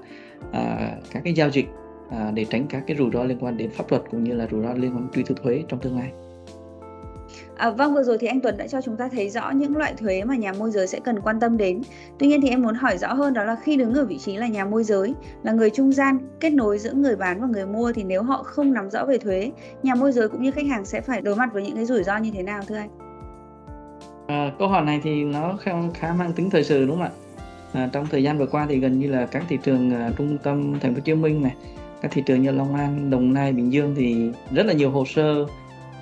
à, 0.51 0.91
các 1.11 1.23
cái 1.23 1.33
giao 1.33 1.49
dịch 1.49 1.65
à, 2.11 2.31
để 2.33 2.45
tránh 2.45 2.65
các 2.69 2.83
cái 2.87 2.97
rủi 2.97 3.09
ro 3.13 3.23
liên 3.23 3.37
quan 3.39 3.57
đến 3.57 3.69
pháp 3.69 3.91
luật 3.91 4.03
cũng 4.11 4.23
như 4.23 4.33
là 4.33 4.47
rủi 4.51 4.63
ro 4.63 4.73
liên 4.73 4.95
quan 4.95 5.07
truy 5.13 5.23
thu 5.23 5.35
thuế 5.35 5.63
trong 5.67 5.79
tương 5.79 5.99
lai 5.99 6.11
À, 7.57 7.69
vâng 7.69 7.93
vừa 7.93 8.03
rồi 8.03 8.17
thì 8.17 8.27
anh 8.27 8.41
Tuấn 8.41 8.57
đã 8.57 8.67
cho 8.67 8.81
chúng 8.81 8.97
ta 8.97 9.07
thấy 9.07 9.29
rõ 9.29 9.51
những 9.51 9.77
loại 9.77 9.93
thuế 9.97 10.23
mà 10.23 10.35
nhà 10.35 10.53
môi 10.53 10.71
giới 10.71 10.87
sẽ 10.87 10.99
cần 10.99 11.19
quan 11.21 11.39
tâm 11.39 11.57
đến. 11.57 11.81
Tuy 12.19 12.27
nhiên 12.27 12.41
thì 12.41 12.49
em 12.49 12.61
muốn 12.61 12.75
hỏi 12.75 12.97
rõ 12.97 13.13
hơn 13.13 13.33
đó 13.33 13.43
là 13.43 13.55
khi 13.63 13.77
đứng 13.77 13.93
ở 13.93 14.05
vị 14.05 14.17
trí 14.17 14.37
là 14.37 14.47
nhà 14.47 14.65
môi 14.65 14.83
giới, 14.83 15.13
là 15.43 15.51
người 15.51 15.69
trung 15.69 15.91
gian 15.91 16.19
kết 16.39 16.49
nối 16.49 16.79
giữa 16.79 16.93
người 16.93 17.15
bán 17.15 17.41
và 17.41 17.47
người 17.47 17.65
mua 17.65 17.91
thì 17.91 18.03
nếu 18.03 18.23
họ 18.23 18.43
không 18.43 18.73
nắm 18.73 18.89
rõ 18.89 19.05
về 19.05 19.17
thuế, 19.17 19.51
nhà 19.83 19.95
môi 19.95 20.11
giới 20.11 20.29
cũng 20.29 20.41
như 20.41 20.51
khách 20.51 20.65
hàng 20.65 20.85
sẽ 20.85 21.01
phải 21.01 21.21
đối 21.21 21.35
mặt 21.35 21.49
với 21.53 21.63
những 21.63 21.75
cái 21.75 21.85
rủi 21.85 22.03
ro 22.03 22.17
như 22.17 22.31
thế 22.33 22.43
nào 22.43 22.61
thưa 22.67 22.75
anh? 22.75 23.06
À, 24.27 24.51
câu 24.59 24.67
hỏi 24.67 24.85
này 24.85 24.99
thì 25.03 25.23
nó 25.23 25.57
không 25.65 25.91
khá 25.93 26.13
mang 26.13 26.33
tính 26.33 26.49
thời 26.49 26.63
sự 26.63 26.85
đúng 26.85 26.97
không 26.97 27.05
ạ? 27.05 27.11
À, 27.73 27.89
trong 27.93 28.07
thời 28.07 28.23
gian 28.23 28.37
vừa 28.37 28.45
qua 28.45 28.65
thì 28.69 28.79
gần 28.79 28.99
như 28.99 29.11
là 29.11 29.25
các 29.25 29.43
thị 29.49 29.57
trường 29.63 29.89
uh, 29.89 30.17
trung 30.17 30.37
tâm 30.43 30.79
thành 30.79 30.93
phố 30.93 30.97
Hồ 30.97 31.01
Chí 31.05 31.13
Minh 31.13 31.43
này 31.43 31.55
các 32.01 32.11
thị 32.11 32.23
trường 32.25 32.41
như 32.41 32.51
Long 32.51 32.75
An, 32.75 33.09
Đồng 33.09 33.33
Nai, 33.33 33.51
Bình 33.51 33.71
Dương 33.73 33.95
thì 33.95 34.31
rất 34.51 34.65
là 34.65 34.73
nhiều 34.73 34.91
hồ 34.91 35.05
sơ 35.05 35.45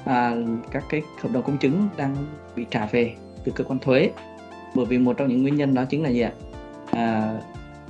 à, 0.06 0.36
các 0.72 0.84
cái 0.90 1.02
hợp 1.22 1.30
đồng 1.34 1.44
công 1.44 1.58
chứng 1.58 1.88
đang 1.98 2.16
bị 2.56 2.66
trả 2.72 2.86
về 2.86 3.14
từ 3.44 3.52
cơ 3.52 3.64
quan 3.64 3.80
thuế. 3.80 4.10
Bởi 4.76 4.86
vì 4.86 4.98
một 4.98 5.18
trong 5.18 5.28
những 5.28 5.42
nguyên 5.42 5.56
nhân 5.56 5.74
đó 5.74 5.86
chính 5.86 6.04
là 6.04 6.10
gì 6.10 6.22
ạ? 6.22 6.32
À, 6.92 7.38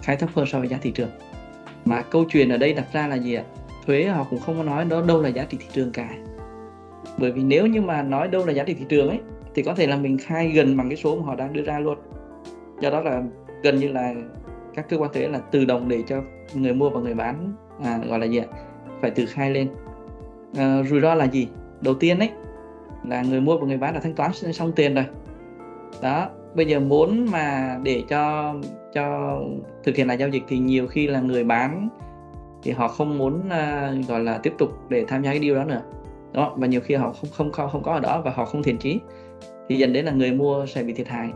khai 0.02 0.16
thấp 0.16 0.30
hơn 0.36 0.46
so 0.46 0.60
với 0.60 0.68
giá 0.68 0.78
thị 0.82 0.92
trường. 0.92 1.10
Mà 1.86 2.02
câu 2.02 2.26
chuyện 2.30 2.50
ở 2.50 2.58
đây 2.58 2.74
đặt 2.74 2.86
ra 2.94 3.08
là 3.08 3.16
gì 3.16 3.34
ạ? 3.34 3.44
Thuế 3.86 4.04
họ 4.04 4.24
cũng 4.30 4.40
không 4.40 4.58
có 4.58 4.64
nói 4.64 4.86
đó 4.86 5.02
đâu 5.02 5.22
là 5.22 5.30
giá 5.30 5.44
trị 5.44 5.58
thị 5.60 5.68
trường 5.74 5.92
cả. 5.92 6.10
Bởi 7.18 7.32
vì 7.32 7.44
nếu 7.44 7.68
như 7.68 7.82
mà 7.82 8.02
nói 8.02 8.28
đâu 8.28 8.46
là 8.46 8.54
giá 8.54 8.64
trị 8.64 8.74
thị 8.74 8.86
trường 8.90 9.10
ấy 9.10 9.20
thì 9.56 9.64
có 9.64 9.76
thể 9.76 9.88
là 9.88 9.98
mình 9.98 10.18
khai 10.18 10.48
gần 10.48 10.78
bằng 10.78 10.90
cái 10.90 10.98
số 10.98 11.16
mà 11.16 11.26
họ 11.26 11.36
đang 11.36 11.54
đưa 11.54 11.62
ra 11.62 11.80
luôn. 11.80 11.98
Do 12.80 12.90
đó 12.90 13.02
là 13.02 13.24
gần 13.64 13.76
như 13.76 13.88
là 13.88 14.14
các 14.74 14.90
cơ 14.90 14.98
quan 14.98 15.14
thuế 15.14 15.28
là 15.28 15.40
tự 15.40 15.66
động 15.66 15.90
để 15.90 16.04
cho 16.08 16.22
người 16.54 16.74
mua 16.74 16.90
và 16.90 17.00
người 17.00 17.14
bán 17.14 17.54
à, 17.84 18.00
gọi 18.10 18.20
là 18.20 18.26
gì 18.26 18.38
ạ 18.38 18.46
phải 19.02 19.12
tự 19.12 19.26
khai 19.26 19.52
lên. 19.52 19.70
À, 20.58 20.84
rủi 20.84 21.02
ro 21.02 21.14
là 21.14 21.26
gì? 21.26 21.48
Đầu 21.82 21.94
tiên 21.94 22.20
ấy 22.20 22.30
là 23.08 23.22
người 23.22 23.42
mua 23.42 23.58
và 23.58 23.68
người 23.68 23.78
bán 23.78 23.94
đã 23.94 24.00
thanh 24.00 24.14
toán 24.14 24.34
xong 24.34 24.72
tiền 24.72 24.96
rồi. 24.96 25.06
Đó 26.02 26.30
bây 26.56 26.66
giờ 26.66 26.80
muốn 26.80 27.28
mà 27.32 27.78
để 27.84 28.04
cho 28.10 28.54
cho 28.94 29.38
thực 29.84 29.96
hiện 29.96 30.08
lại 30.08 30.18
giao 30.18 30.30
dịch 30.30 30.44
thì 30.48 30.58
nhiều 30.58 30.88
khi 30.88 31.08
là 31.08 31.20
người 31.20 31.44
bán 31.44 31.90
thì 32.64 32.72
họ 32.72 32.88
không 32.88 33.18
muốn 33.18 33.40
uh, 33.40 34.08
gọi 34.08 34.20
là 34.20 34.38
tiếp 34.44 34.54
tục 34.58 34.70
để 34.90 35.06
tham 35.08 35.24
gia 35.24 35.30
cái 35.30 35.40
điều 35.40 35.56
đó 35.56 35.64
nữa. 35.64 35.82
Đó 36.34 36.54
và 36.58 36.68
nhiều 36.68 36.82
khi 36.82 36.96
họ 36.96 37.14
không 37.14 37.30
không 37.34 37.52
không 37.52 37.70
không 37.72 37.84
có 37.84 37.94
ở 37.94 38.00
đó 38.00 38.22
và 38.26 38.32
họ 38.32 38.46
không 38.46 38.64
thiện 38.64 38.78
chí 38.78 39.00
thì 39.70 39.78
dẫn 39.78 39.94
đến 39.94 40.06
là 40.06 40.12
người 40.12 40.32
mua 40.32 40.66
sẽ 40.66 40.84
bị 40.84 40.94
thiệt 40.94 41.08
hại. 41.08 41.30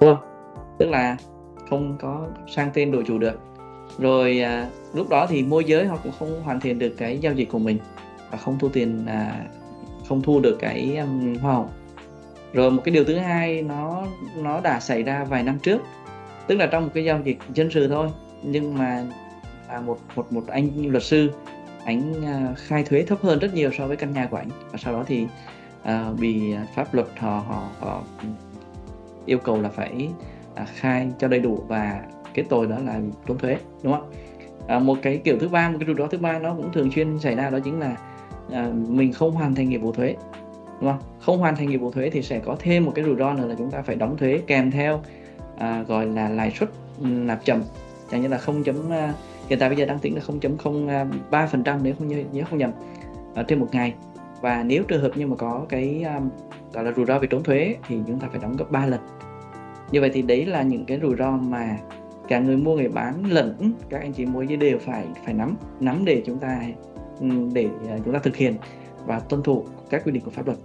Đúng 0.00 0.14
không? 0.14 0.28
Tức 0.78 0.88
là 0.90 1.16
không 1.70 1.96
có 2.00 2.28
sang 2.48 2.70
tên 2.74 2.92
đổi 2.92 3.04
chủ 3.06 3.18
được. 3.18 3.40
Rồi 3.98 4.40
à, 4.40 4.68
lúc 4.94 5.08
đó 5.08 5.26
thì 5.28 5.42
môi 5.42 5.64
giới 5.64 5.86
họ 5.86 5.96
cũng 6.02 6.12
không 6.18 6.42
hoàn 6.42 6.60
thiện 6.60 6.78
được 6.78 6.94
cái 6.98 7.18
giao 7.18 7.32
dịch 7.32 7.48
của 7.50 7.58
mình 7.58 7.78
và 8.30 8.38
không 8.38 8.58
thu 8.58 8.68
tiền 8.68 9.06
à, 9.06 9.44
không 10.08 10.22
thu 10.22 10.40
được 10.40 10.56
cái 10.60 10.96
um, 10.96 11.36
hoa 11.36 11.52
hồng. 11.52 11.68
Rồi 12.52 12.70
một 12.70 12.82
cái 12.84 12.94
điều 12.94 13.04
thứ 13.04 13.16
hai 13.16 13.62
nó 13.62 14.06
nó 14.36 14.60
đã 14.60 14.80
xảy 14.80 15.02
ra 15.02 15.24
vài 15.24 15.42
năm 15.42 15.58
trước. 15.58 15.82
Tức 16.46 16.56
là 16.56 16.66
trong 16.66 16.84
một 16.84 16.90
cái 16.94 17.04
giao 17.04 17.20
dịch 17.24 17.38
dân 17.54 17.70
sự 17.70 17.88
thôi 17.88 18.08
nhưng 18.42 18.78
mà 18.78 19.04
à, 19.68 19.80
một 19.80 19.98
một 20.16 20.32
một 20.32 20.46
anh 20.46 20.68
luật 20.86 21.02
sư 21.02 21.30
anh 21.84 22.24
à, 22.24 22.54
khai 22.56 22.84
thuế 22.84 23.02
thấp 23.02 23.18
hơn 23.22 23.38
rất 23.38 23.54
nhiều 23.54 23.70
so 23.78 23.86
với 23.86 23.96
căn 23.96 24.12
nhà 24.12 24.26
của 24.30 24.36
anh. 24.36 24.48
Và 24.70 24.78
sau 24.78 24.92
đó 24.92 25.04
thì 25.06 25.26
Ờ, 25.84 25.92
à, 25.92 26.12
bị 26.20 26.54
pháp 26.74 26.94
luật 26.94 27.06
họ 27.18 27.44
họ 27.48 27.68
họ 27.80 28.02
yêu 29.26 29.38
cầu 29.38 29.62
là 29.62 29.68
phải 29.68 30.08
à, 30.54 30.66
khai 30.74 31.08
cho 31.18 31.28
đầy 31.28 31.40
đủ 31.40 31.64
và 31.68 32.02
cái 32.34 32.44
tội 32.48 32.66
đó 32.66 32.76
là 32.84 33.00
trốn 33.26 33.38
thuế 33.38 33.56
đúng 33.82 33.92
không 33.92 34.10
à, 34.66 34.78
một 34.78 34.98
cái 35.02 35.20
kiểu 35.24 35.38
thứ 35.38 35.48
ba 35.48 35.70
một 35.70 35.76
cái 35.80 35.86
rủi 35.86 35.96
ro 35.96 36.06
thứ 36.06 36.18
ba 36.18 36.38
nó 36.38 36.54
cũng 36.54 36.72
thường 36.72 36.90
xuyên 36.90 37.18
xảy 37.18 37.34
ra 37.34 37.50
đó 37.50 37.58
chính 37.64 37.80
là 37.80 37.96
à, 38.52 38.70
mình 38.88 39.12
không 39.12 39.32
hoàn 39.32 39.54
thành 39.54 39.68
nghĩa 39.68 39.78
vụ 39.78 39.92
thuế 39.92 40.16
đúng 40.82 40.90
không? 40.90 41.00
Không 41.20 41.38
hoàn 41.38 41.56
thành 41.56 41.68
nghĩa 41.68 41.76
vụ 41.76 41.90
thuế 41.90 42.10
thì 42.10 42.22
sẽ 42.22 42.38
có 42.38 42.56
thêm 42.58 42.84
một 42.84 42.92
cái 42.94 43.04
rủi 43.04 43.16
ro 43.16 43.34
nữa 43.34 43.46
là 43.46 43.54
chúng 43.58 43.70
ta 43.70 43.82
phải 43.82 43.96
đóng 43.96 44.16
thuế 44.16 44.40
kèm 44.46 44.70
theo 44.70 45.00
à, 45.58 45.84
gọi 45.88 46.06
là 46.06 46.28
lãi 46.28 46.50
suất 46.50 46.70
ừ, 47.00 47.06
nạp 47.06 47.44
chậm. 47.44 47.62
Chẳng 48.10 48.22
như 48.22 48.28
là 48.28 48.38
không 48.38 48.62
chấm 48.62 48.92
à, 48.92 49.14
hiện 49.48 49.58
tại 49.58 49.68
bây 49.68 49.78
giờ 49.78 49.86
đang 49.86 49.98
tính 49.98 50.14
là 50.14 50.20
0.03 50.26 51.06
à, 51.30 51.46
phần 51.46 51.62
trăm 51.62 51.78
nếu 51.82 51.94
không 51.98 52.08
nhớ, 52.08 52.22
nhớ 52.32 52.42
không 52.50 52.58
nhầm 52.58 52.70
à, 53.34 53.42
trên 53.42 53.60
một 53.60 53.68
ngày 53.72 53.94
và 54.42 54.64
nếu 54.66 54.84
trường 54.88 55.02
hợp 55.02 55.16
như 55.16 55.26
mà 55.26 55.36
có 55.36 55.66
cái 55.68 56.04
um, 56.16 56.30
gọi 56.72 56.84
là 56.84 56.92
rủi 56.92 57.06
ro 57.06 57.18
về 57.18 57.26
trốn 57.26 57.42
thuế 57.42 57.76
thì 57.88 57.98
chúng 58.06 58.20
ta 58.20 58.28
phải 58.30 58.40
đóng 58.42 58.56
gấp 58.56 58.70
3 58.70 58.86
lần. 58.86 59.00
Như 59.90 60.00
vậy 60.00 60.10
thì 60.12 60.22
đấy 60.22 60.46
là 60.46 60.62
những 60.62 60.84
cái 60.84 60.98
rủi 61.02 61.16
ro 61.16 61.30
mà 61.30 61.78
cả 62.28 62.38
người 62.38 62.56
mua 62.56 62.76
người 62.76 62.88
bán 62.88 63.24
lẫn 63.26 63.72
các 63.88 64.00
anh 64.00 64.12
chị 64.12 64.26
môi 64.26 64.46
giới 64.46 64.56
đều 64.56 64.78
phải 64.78 65.06
phải 65.24 65.34
nắm 65.34 65.56
nắm 65.80 66.04
để 66.04 66.22
chúng 66.26 66.38
ta 66.38 66.60
ừ, 67.20 67.26
để 67.52 67.68
à, 67.88 67.98
chúng 68.04 68.14
ta 68.14 68.20
thực 68.20 68.36
hiện 68.36 68.54
và 69.06 69.20
tuân 69.20 69.42
thủ 69.42 69.64
các 69.90 70.02
quy 70.04 70.12
định 70.12 70.22
của 70.24 70.30
pháp 70.30 70.46
luật 70.46 70.58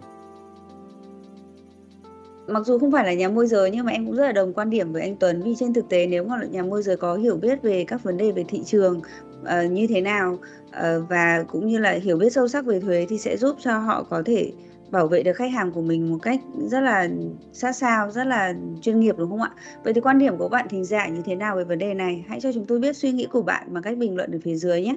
mặc 2.48 2.66
dù 2.66 2.80
không 2.80 2.92
phải 2.92 3.06
là 3.06 3.13
nhà 3.13 3.30
môi 3.30 3.48
giới 3.48 3.72
nhưng 3.72 3.86
mà 3.86 3.92
em 3.92 4.06
cũng 4.06 4.16
rất 4.16 4.25
là 4.25 4.32
đồng 4.32 4.54
quan 4.54 4.70
điểm 4.70 4.94
với 4.94 5.01
anh 5.01 5.16
Tuấn 5.16 5.42
vì 5.42 5.56
trên 5.60 5.74
thực 5.74 5.89
tế 5.89 6.08
nếu 6.08 6.24
mà 6.24 6.36
nhà 6.51 6.63
môi 6.63 6.84
giới 6.84 6.98
có 6.98 7.16
hiểu 7.16 7.36
biết 7.36 7.62
về 7.62 7.86
các 7.88 8.04
vấn 8.04 8.18
đề 8.18 8.32
về 8.32 8.46
thị 8.48 8.62
trường 8.66 9.01
uh, 9.42 9.72
như 9.72 9.88
thế 9.88 10.01
nào 10.01 10.34
uh, 10.68 11.10
và 11.10 11.44
cũng 11.48 11.68
như 11.68 11.77
là 11.77 11.92
hiểu 11.92 12.18
biết 12.18 12.34
sâu 12.34 12.48
sắc 12.48 12.66
về 12.66 12.80
thuế 12.80 13.06
thì 13.10 13.18
sẽ 13.18 13.38
giúp 13.38 13.56
cho 13.60 13.77
họ 13.77 14.04
có 14.04 14.24
thể 14.25 14.51
bảo 14.92 15.08
vệ 15.08 15.24
được 15.24 15.34
khách 15.34 15.51
hàng 15.51 15.72
của 15.72 15.82
mình 15.82 16.12
một 16.12 16.18
cách 16.22 16.39
rất 16.58 16.80
là 16.80 17.10
sát 17.54 17.72
sao, 17.72 18.12
rất 18.12 18.27
là 18.27 18.54
chuyên 18.82 19.00
nghiệp 19.00 19.16
đúng 19.18 19.30
không 19.30 19.42
ạ? 19.42 19.51
Vậy 19.84 19.94
thì 19.94 20.01
quan 20.01 20.20
điểm 20.20 20.38
của 20.38 20.50
bạn 20.50 20.68
thính 20.70 20.86
giả 20.86 21.04
dạ, 21.08 21.13
như 21.13 21.22
thế 21.25 21.36
nào 21.36 21.56
về 21.56 21.63
vấn 21.63 21.80
đề 21.80 21.94
này? 21.94 22.25
Hãy 22.27 22.42
cho 22.42 22.51
chúng 22.54 22.66
tôi 22.66 22.80
biết 22.80 22.98
suy 22.98 23.12
nghĩ 23.12 23.27
của 23.32 23.42
bạn 23.42 23.74
bằng 23.74 23.84
cách 23.84 23.98
bình 23.98 24.16
luận 24.16 24.32
ở 24.32 24.39
phía 24.44 24.56
dưới 24.56 24.82
nhé. 24.82 24.96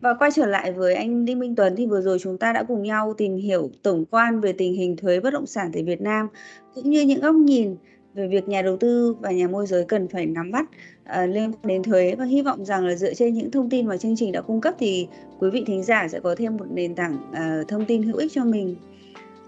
Và 0.00 0.14
quay 0.14 0.30
trở 0.30 0.46
lại 0.46 0.72
với 0.72 0.94
anh 0.94 1.24
Đinh 1.24 1.38
Minh 1.38 1.54
Tuấn 1.56 1.76
thì 1.76 1.86
vừa 1.86 2.00
rồi 2.00 2.18
chúng 2.18 2.38
ta 2.38 2.52
đã 2.52 2.62
cùng 2.62 2.82
nhau 2.82 3.14
tìm 3.16 3.36
hiểu 3.36 3.70
tổng 3.82 4.04
quan 4.10 4.40
về 4.40 4.52
tình 4.52 4.74
hình 4.74 4.96
thuế 4.96 5.20
bất 5.20 5.32
động 5.32 5.46
sản 5.46 5.70
tại 5.72 5.82
Việt 5.82 6.00
Nam 6.00 6.28
cũng 6.74 6.90
như 6.90 7.00
những 7.00 7.20
góc 7.20 7.34
nhìn 7.34 7.76
về 8.14 8.28
việc 8.28 8.48
nhà 8.48 8.62
đầu 8.62 8.76
tư 8.76 9.16
và 9.20 9.30
nhà 9.30 9.48
môi 9.48 9.66
giới 9.66 9.84
cần 9.84 10.08
phải 10.08 10.26
nắm 10.26 10.50
bắt 10.50 10.66
uh, 11.02 11.28
liên 11.28 11.52
quan 11.52 11.66
đến 11.66 11.82
thuế 11.82 12.14
và 12.18 12.24
hy 12.24 12.42
vọng 12.42 12.64
rằng 12.64 12.86
là 12.86 12.94
dựa 12.94 13.14
trên 13.14 13.34
những 13.34 13.50
thông 13.50 13.70
tin 13.70 13.86
mà 13.86 13.96
chương 13.96 14.16
trình 14.16 14.32
đã 14.32 14.40
cung 14.40 14.60
cấp 14.60 14.74
thì 14.78 15.08
quý 15.38 15.50
vị 15.50 15.64
thính 15.66 15.82
giả 15.82 16.08
sẽ 16.08 16.20
có 16.20 16.34
thêm 16.34 16.56
một 16.56 16.64
nền 16.70 16.94
tảng 16.94 17.16
uh, 17.30 17.68
thông 17.68 17.84
tin 17.84 18.02
hữu 18.02 18.16
ích 18.16 18.32
cho 18.32 18.44
mình. 18.44 18.76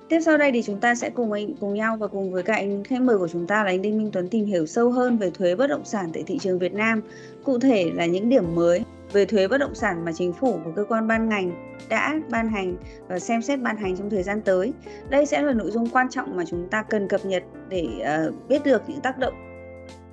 Tiếp 0.08 0.20
sau 0.20 0.38
đây 0.38 0.52
thì 0.52 0.62
chúng 0.62 0.80
ta 0.80 0.94
sẽ 0.94 1.10
cùng 1.10 1.32
anh 1.32 1.54
cùng 1.60 1.74
nhau 1.74 1.96
và 1.96 2.06
cùng 2.06 2.32
với 2.32 2.42
các 2.42 2.54
anh 2.54 2.84
khách 2.84 3.00
mời 3.00 3.18
của 3.18 3.28
chúng 3.28 3.46
ta 3.46 3.64
là 3.64 3.70
anh 3.70 3.82
Đinh 3.82 3.98
Minh 3.98 4.10
Tuấn 4.12 4.28
tìm 4.28 4.46
hiểu 4.46 4.66
sâu 4.66 4.90
hơn 4.90 5.18
về 5.18 5.30
thuế 5.30 5.54
bất 5.54 5.66
động 5.66 5.84
sản 5.84 6.10
tại 6.12 6.22
thị 6.26 6.38
trường 6.38 6.58
Việt 6.58 6.74
Nam, 6.74 7.02
cụ 7.44 7.58
thể 7.58 7.90
là 7.94 8.06
những 8.06 8.28
điểm 8.28 8.54
mới 8.54 8.82
về 9.12 9.24
thuế 9.24 9.48
bất 9.48 9.58
động 9.58 9.74
sản 9.74 10.04
mà 10.04 10.12
chính 10.12 10.32
phủ 10.32 10.58
và 10.64 10.72
cơ 10.76 10.84
quan 10.84 11.08
ban 11.08 11.28
ngành 11.28 11.76
đã 11.88 12.14
ban 12.30 12.48
hành 12.48 12.76
và 13.08 13.18
xem 13.18 13.42
xét 13.42 13.60
ban 13.60 13.76
hành 13.76 13.96
trong 13.96 14.10
thời 14.10 14.22
gian 14.22 14.40
tới. 14.40 14.72
Đây 15.10 15.26
sẽ 15.26 15.42
là 15.42 15.52
nội 15.52 15.70
dung 15.70 15.88
quan 15.88 16.08
trọng 16.10 16.36
mà 16.36 16.44
chúng 16.46 16.68
ta 16.68 16.82
cần 16.82 17.08
cập 17.08 17.24
nhật 17.24 17.42
để 17.68 17.88
uh, 18.28 18.48
biết 18.48 18.64
được 18.64 18.82
những 18.88 19.00
tác 19.00 19.18
động 19.18 19.34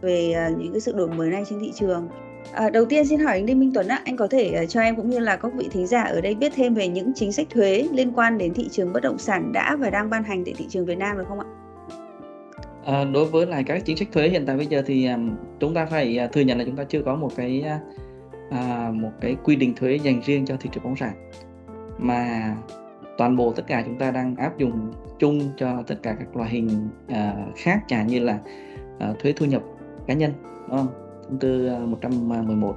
về 0.02 0.48
uh, 0.52 0.58
những 0.58 0.72
cái 0.72 0.82
sự 0.82 0.94
đổi 0.94 1.08
mới 1.08 1.30
này 1.30 1.44
trên 1.50 1.60
thị 1.60 1.72
trường. 1.76 2.10
À, 2.54 2.70
đầu 2.70 2.86
tiên 2.86 3.06
xin 3.06 3.20
hỏi 3.20 3.34
anh 3.34 3.46
Đinh 3.46 3.60
Minh 3.60 3.72
Tuấn 3.74 3.88
ạ, 3.88 4.02
anh 4.06 4.18
có 4.18 4.28
thể 4.28 4.66
cho 4.70 4.82
em 4.82 4.96
cũng 4.96 5.10
như 5.10 5.20
là 5.20 5.36
các 5.36 5.54
vị 5.54 5.68
thính 5.72 5.88
giả 5.88 6.02
ở 6.04 6.22
đây 6.22 6.36
biết 6.36 6.52
thêm 6.56 6.74
về 6.74 6.88
những 6.88 7.12
chính 7.16 7.32
sách 7.32 7.48
thuế 7.50 7.88
liên 7.92 8.12
quan 8.12 8.38
đến 8.38 8.54
thị 8.54 8.70
trường 8.72 8.94
bất 8.94 9.04
động 9.04 9.18
sản 9.18 9.52
đã 9.54 9.76
và 9.76 9.90
đang 9.90 10.10
ban 10.10 10.24
hành 10.24 10.46
tại 10.46 10.54
thị 10.58 10.66
trường 10.70 10.86
Việt 10.86 10.98
Nam 10.98 11.18
được 11.18 11.24
không 11.28 11.40
ạ? 11.40 11.46
À, 12.86 13.04
đối 13.14 13.26
với 13.26 13.46
lại 13.46 13.64
các 13.64 13.86
chính 13.86 13.98
sách 13.98 14.08
thuế 14.12 14.30
hiện 14.30 14.46
tại 14.46 14.58
bây 14.58 14.66
giờ 14.66 14.84
thì 14.86 15.10
chúng 15.60 15.74
ta 15.74 15.86
phải 15.86 16.30
thừa 16.34 16.42
nhận 16.42 16.58
là 16.58 16.66
chúng 16.66 16.76
ta 16.76 16.84
chưa 16.84 17.02
có 17.06 17.16
một 17.16 17.32
cái 17.36 17.64
à, 18.50 18.92
một 18.94 19.12
cái 19.22 19.36
quy 19.44 19.56
định 19.56 19.76
thuế 19.76 19.96
dành 19.96 20.22
riêng 20.26 20.46
cho 20.46 20.58
thị 20.60 20.70
trường 20.74 20.84
bất 20.84 20.96
sản 21.00 21.32
mà 21.98 22.56
toàn 23.18 23.36
bộ 23.36 23.54
tất 23.54 23.64
cả 23.68 23.84
chúng 23.86 23.98
ta 23.98 24.12
đang 24.12 24.36
áp 24.36 24.58
dụng 24.58 24.92
chung 25.20 25.42
cho 25.58 25.84
tất 25.88 25.96
cả 26.04 26.16
các 26.20 26.36
loại 26.36 26.50
hình 26.50 26.90
à, 27.08 27.36
khác 27.56 27.84
chẳng 27.88 28.08
như 28.08 28.20
là 28.20 28.40
à, 29.00 29.14
thuế 29.20 29.34
thu 29.36 29.46
nhập 29.46 29.64
cá 30.08 30.14
nhân 30.14 30.32
đúng 30.70 30.78
không? 30.78 30.88
thông 31.24 31.40
tư 31.40 31.68
à, 31.68 31.80
111 31.80 32.76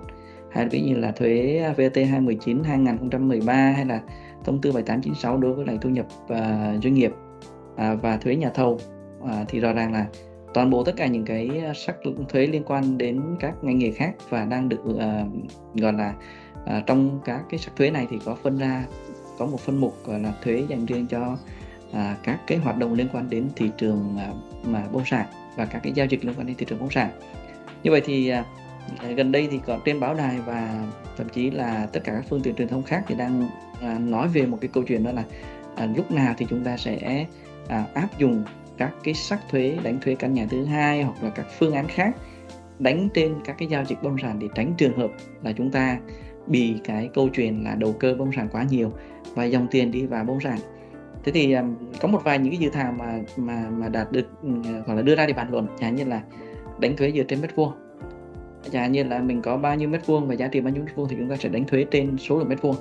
hay 0.50 0.68
ví 0.68 0.80
như 0.80 0.96
là 0.96 1.12
thuế 1.12 1.62
VAT 1.76 1.96
219 1.96 2.64
2013 2.64 3.54
hay 3.54 3.84
là 3.84 4.00
thông 4.44 4.60
tư 4.60 4.72
7896 4.72 5.38
đối 5.38 5.54
với 5.54 5.66
lại 5.66 5.78
thu 5.80 5.90
nhập 5.90 6.06
à, 6.28 6.74
doanh 6.82 6.94
nghiệp 6.94 7.12
à, 7.76 7.94
và 7.94 8.16
thuế 8.16 8.36
nhà 8.36 8.50
thầu 8.54 8.78
à, 9.28 9.44
thì 9.48 9.60
rõ 9.60 9.72
ràng 9.72 9.92
là 9.92 10.06
toàn 10.58 10.70
bộ 10.70 10.84
tất 10.84 10.96
cả 10.96 11.06
những 11.06 11.24
cái 11.24 11.50
à, 11.66 11.74
sắc 11.74 11.96
thuế 12.28 12.46
liên 12.46 12.62
quan 12.66 12.98
đến 12.98 13.22
các 13.40 13.54
ngành 13.62 13.78
nghề 13.78 13.90
khác 13.90 14.12
và 14.28 14.44
đang 14.44 14.68
được 14.68 14.80
uh, 14.84 15.00
gọi 15.74 15.92
là 15.92 16.14
uh, 16.62 16.86
trong 16.86 17.20
các 17.24 17.40
cái 17.50 17.58
sắc 17.58 17.76
thuế 17.76 17.90
này 17.90 18.06
thì 18.10 18.18
có 18.24 18.34
phân 18.34 18.58
ra 18.58 18.84
có 19.38 19.46
một 19.46 19.60
phân 19.60 19.80
mục 19.80 19.96
gọi 20.06 20.20
là 20.20 20.32
thuế 20.42 20.64
dành 20.68 20.86
riêng 20.86 21.06
cho 21.06 21.36
uh, 21.90 21.96
các 22.22 22.40
cái 22.46 22.58
hoạt 22.58 22.76
động 22.78 22.94
liên 22.94 23.08
quan 23.12 23.30
đến 23.30 23.48
thị 23.56 23.70
trường 23.78 24.16
uh, 24.30 24.68
mà 24.68 24.84
bất 24.92 25.02
sản 25.06 25.26
và 25.56 25.64
các 25.64 25.80
cái 25.82 25.92
giao 25.92 26.06
dịch 26.06 26.24
liên 26.24 26.34
quan 26.38 26.46
đến 26.46 26.56
thị 26.56 26.66
trường 26.68 26.78
bất 26.78 26.92
sản 26.92 27.10
như 27.82 27.90
vậy 27.90 28.02
thì 28.04 28.32
uh, 28.32 29.16
gần 29.16 29.32
đây 29.32 29.48
thì 29.50 29.60
còn 29.66 29.80
trên 29.84 30.00
báo 30.00 30.14
đài 30.14 30.38
và 30.46 30.84
thậm 31.16 31.28
chí 31.28 31.50
là 31.50 31.86
tất 31.92 32.00
cả 32.04 32.12
các 32.12 32.24
phương 32.28 32.40
tiện 32.42 32.54
truyền 32.54 32.68
thông 32.68 32.82
khác 32.82 33.04
thì 33.06 33.14
đang 33.14 33.42
uh, 33.42 34.00
nói 34.00 34.28
về 34.28 34.46
một 34.46 34.58
cái 34.60 34.70
câu 34.72 34.82
chuyện 34.82 35.04
đó 35.04 35.12
là 35.12 35.24
uh, 35.84 35.96
lúc 35.96 36.10
nào 36.10 36.34
thì 36.38 36.46
chúng 36.50 36.64
ta 36.64 36.76
sẽ 36.76 37.26
uh, 37.64 37.94
áp 37.94 38.08
dụng 38.18 38.44
các 38.78 38.94
cái 39.04 39.14
sắc 39.14 39.40
thuế 39.50 39.78
đánh 39.82 39.98
thuế 40.00 40.14
căn 40.14 40.34
nhà 40.34 40.46
thứ 40.50 40.64
hai 40.64 41.02
hoặc 41.02 41.16
là 41.22 41.30
các 41.30 41.46
phương 41.58 41.74
án 41.74 41.88
khác 41.88 42.16
đánh 42.78 43.08
trên 43.14 43.34
các 43.44 43.56
cái 43.58 43.68
giao 43.68 43.84
dịch 43.84 44.02
bất 44.02 44.08
động 44.08 44.18
sản 44.22 44.38
để 44.38 44.48
tránh 44.54 44.74
trường 44.78 44.98
hợp 44.98 45.10
là 45.42 45.52
chúng 45.52 45.70
ta 45.70 45.98
bị 46.46 46.74
cái 46.84 47.08
câu 47.14 47.28
chuyện 47.28 47.64
là 47.64 47.74
đầu 47.74 47.92
cơ 47.92 48.08
bất 48.08 48.18
động 48.18 48.32
sản 48.36 48.48
quá 48.52 48.66
nhiều 48.70 48.92
và 49.34 49.44
dòng 49.44 49.66
tiền 49.70 49.90
đi 49.90 50.06
vào 50.06 50.24
bất 50.24 50.32
động 50.32 50.40
sản 50.40 50.58
thế 51.24 51.32
thì 51.32 51.52
um, 51.52 51.76
có 52.00 52.08
một 52.08 52.24
vài 52.24 52.38
những 52.38 52.52
cái 52.52 52.58
dự 52.58 52.70
thảo 52.70 52.94
mà 52.98 53.18
mà 53.36 53.70
mà 53.70 53.88
đạt 53.88 54.12
được 54.12 54.26
hoặc 54.86 54.94
là 54.94 55.02
đưa 55.02 55.16
ra 55.16 55.26
để 55.26 55.32
bàn 55.32 55.50
luận 55.50 55.66
chẳng 55.80 55.94
như 55.94 56.04
là 56.04 56.22
đánh 56.78 56.96
thuế 56.96 57.12
dựa 57.12 57.22
trên 57.22 57.40
mét 57.40 57.56
vuông. 57.56 57.72
Chẳng 58.70 58.92
như 58.92 59.04
là 59.04 59.18
mình 59.18 59.42
có 59.42 59.56
bao 59.56 59.76
nhiêu 59.76 59.88
mét 59.88 60.06
vuông 60.06 60.28
và 60.28 60.34
giá 60.34 60.48
trị 60.48 60.60
bao 60.60 60.72
nhiêu 60.72 60.82
mét 60.82 60.96
vuông 60.96 61.08
thì 61.08 61.16
chúng 61.18 61.28
ta 61.28 61.36
sẽ 61.36 61.48
đánh 61.48 61.64
thuế 61.64 61.84
trên 61.90 62.18
số 62.18 62.38
lượng 62.38 62.48
mét 62.48 62.62
vuông. 62.62 62.76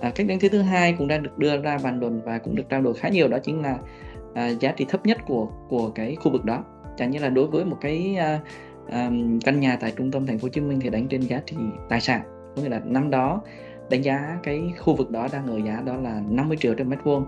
À, 0.00 0.12
cách 0.14 0.26
đánh 0.26 0.40
thuế 0.40 0.48
thứ 0.48 0.60
hai 0.62 0.92
cũng 0.98 1.08
đang 1.08 1.22
được 1.22 1.38
đưa 1.38 1.62
ra 1.62 1.78
bàn 1.84 2.00
luận 2.00 2.20
và 2.24 2.38
cũng 2.38 2.54
được 2.54 2.68
trao 2.68 2.82
đổi 2.82 2.94
khá 2.94 3.08
nhiều 3.08 3.28
đó 3.28 3.38
chính 3.38 3.62
là 3.62 3.78
à, 4.34 4.48
giá 4.48 4.72
trị 4.72 4.84
thấp 4.88 5.06
nhất 5.06 5.18
của 5.26 5.48
của 5.68 5.90
cái 5.90 6.14
khu 6.14 6.32
vực 6.32 6.44
đó. 6.44 6.64
Chẳng 6.96 7.10
như 7.10 7.18
là 7.18 7.28
đối 7.28 7.46
với 7.46 7.64
một 7.64 7.76
cái 7.80 8.16
à, 8.16 8.40
à, 8.90 9.10
căn 9.44 9.60
nhà 9.60 9.76
tại 9.80 9.92
trung 9.96 10.10
tâm 10.10 10.26
thành 10.26 10.38
phố 10.38 10.44
Hồ 10.44 10.48
Chí 10.48 10.60
Minh 10.60 10.80
thì 10.80 10.90
đánh 10.90 11.08
trên 11.08 11.20
giá 11.20 11.40
trị 11.46 11.56
tài 11.88 12.00
sản. 12.00 12.22
Có 12.56 12.62
nghĩa 12.62 12.68
là 12.68 12.80
năm 12.84 13.10
đó 13.10 13.42
đánh 13.90 14.02
giá 14.02 14.38
cái 14.42 14.72
khu 14.78 14.94
vực 14.94 15.10
đó 15.10 15.28
đang 15.32 15.46
ở 15.46 15.58
giá 15.66 15.82
đó 15.86 15.96
là 15.96 16.22
50 16.30 16.56
triệu 16.60 16.74
trên 16.74 16.88
mét 16.88 16.98
vuông 17.04 17.26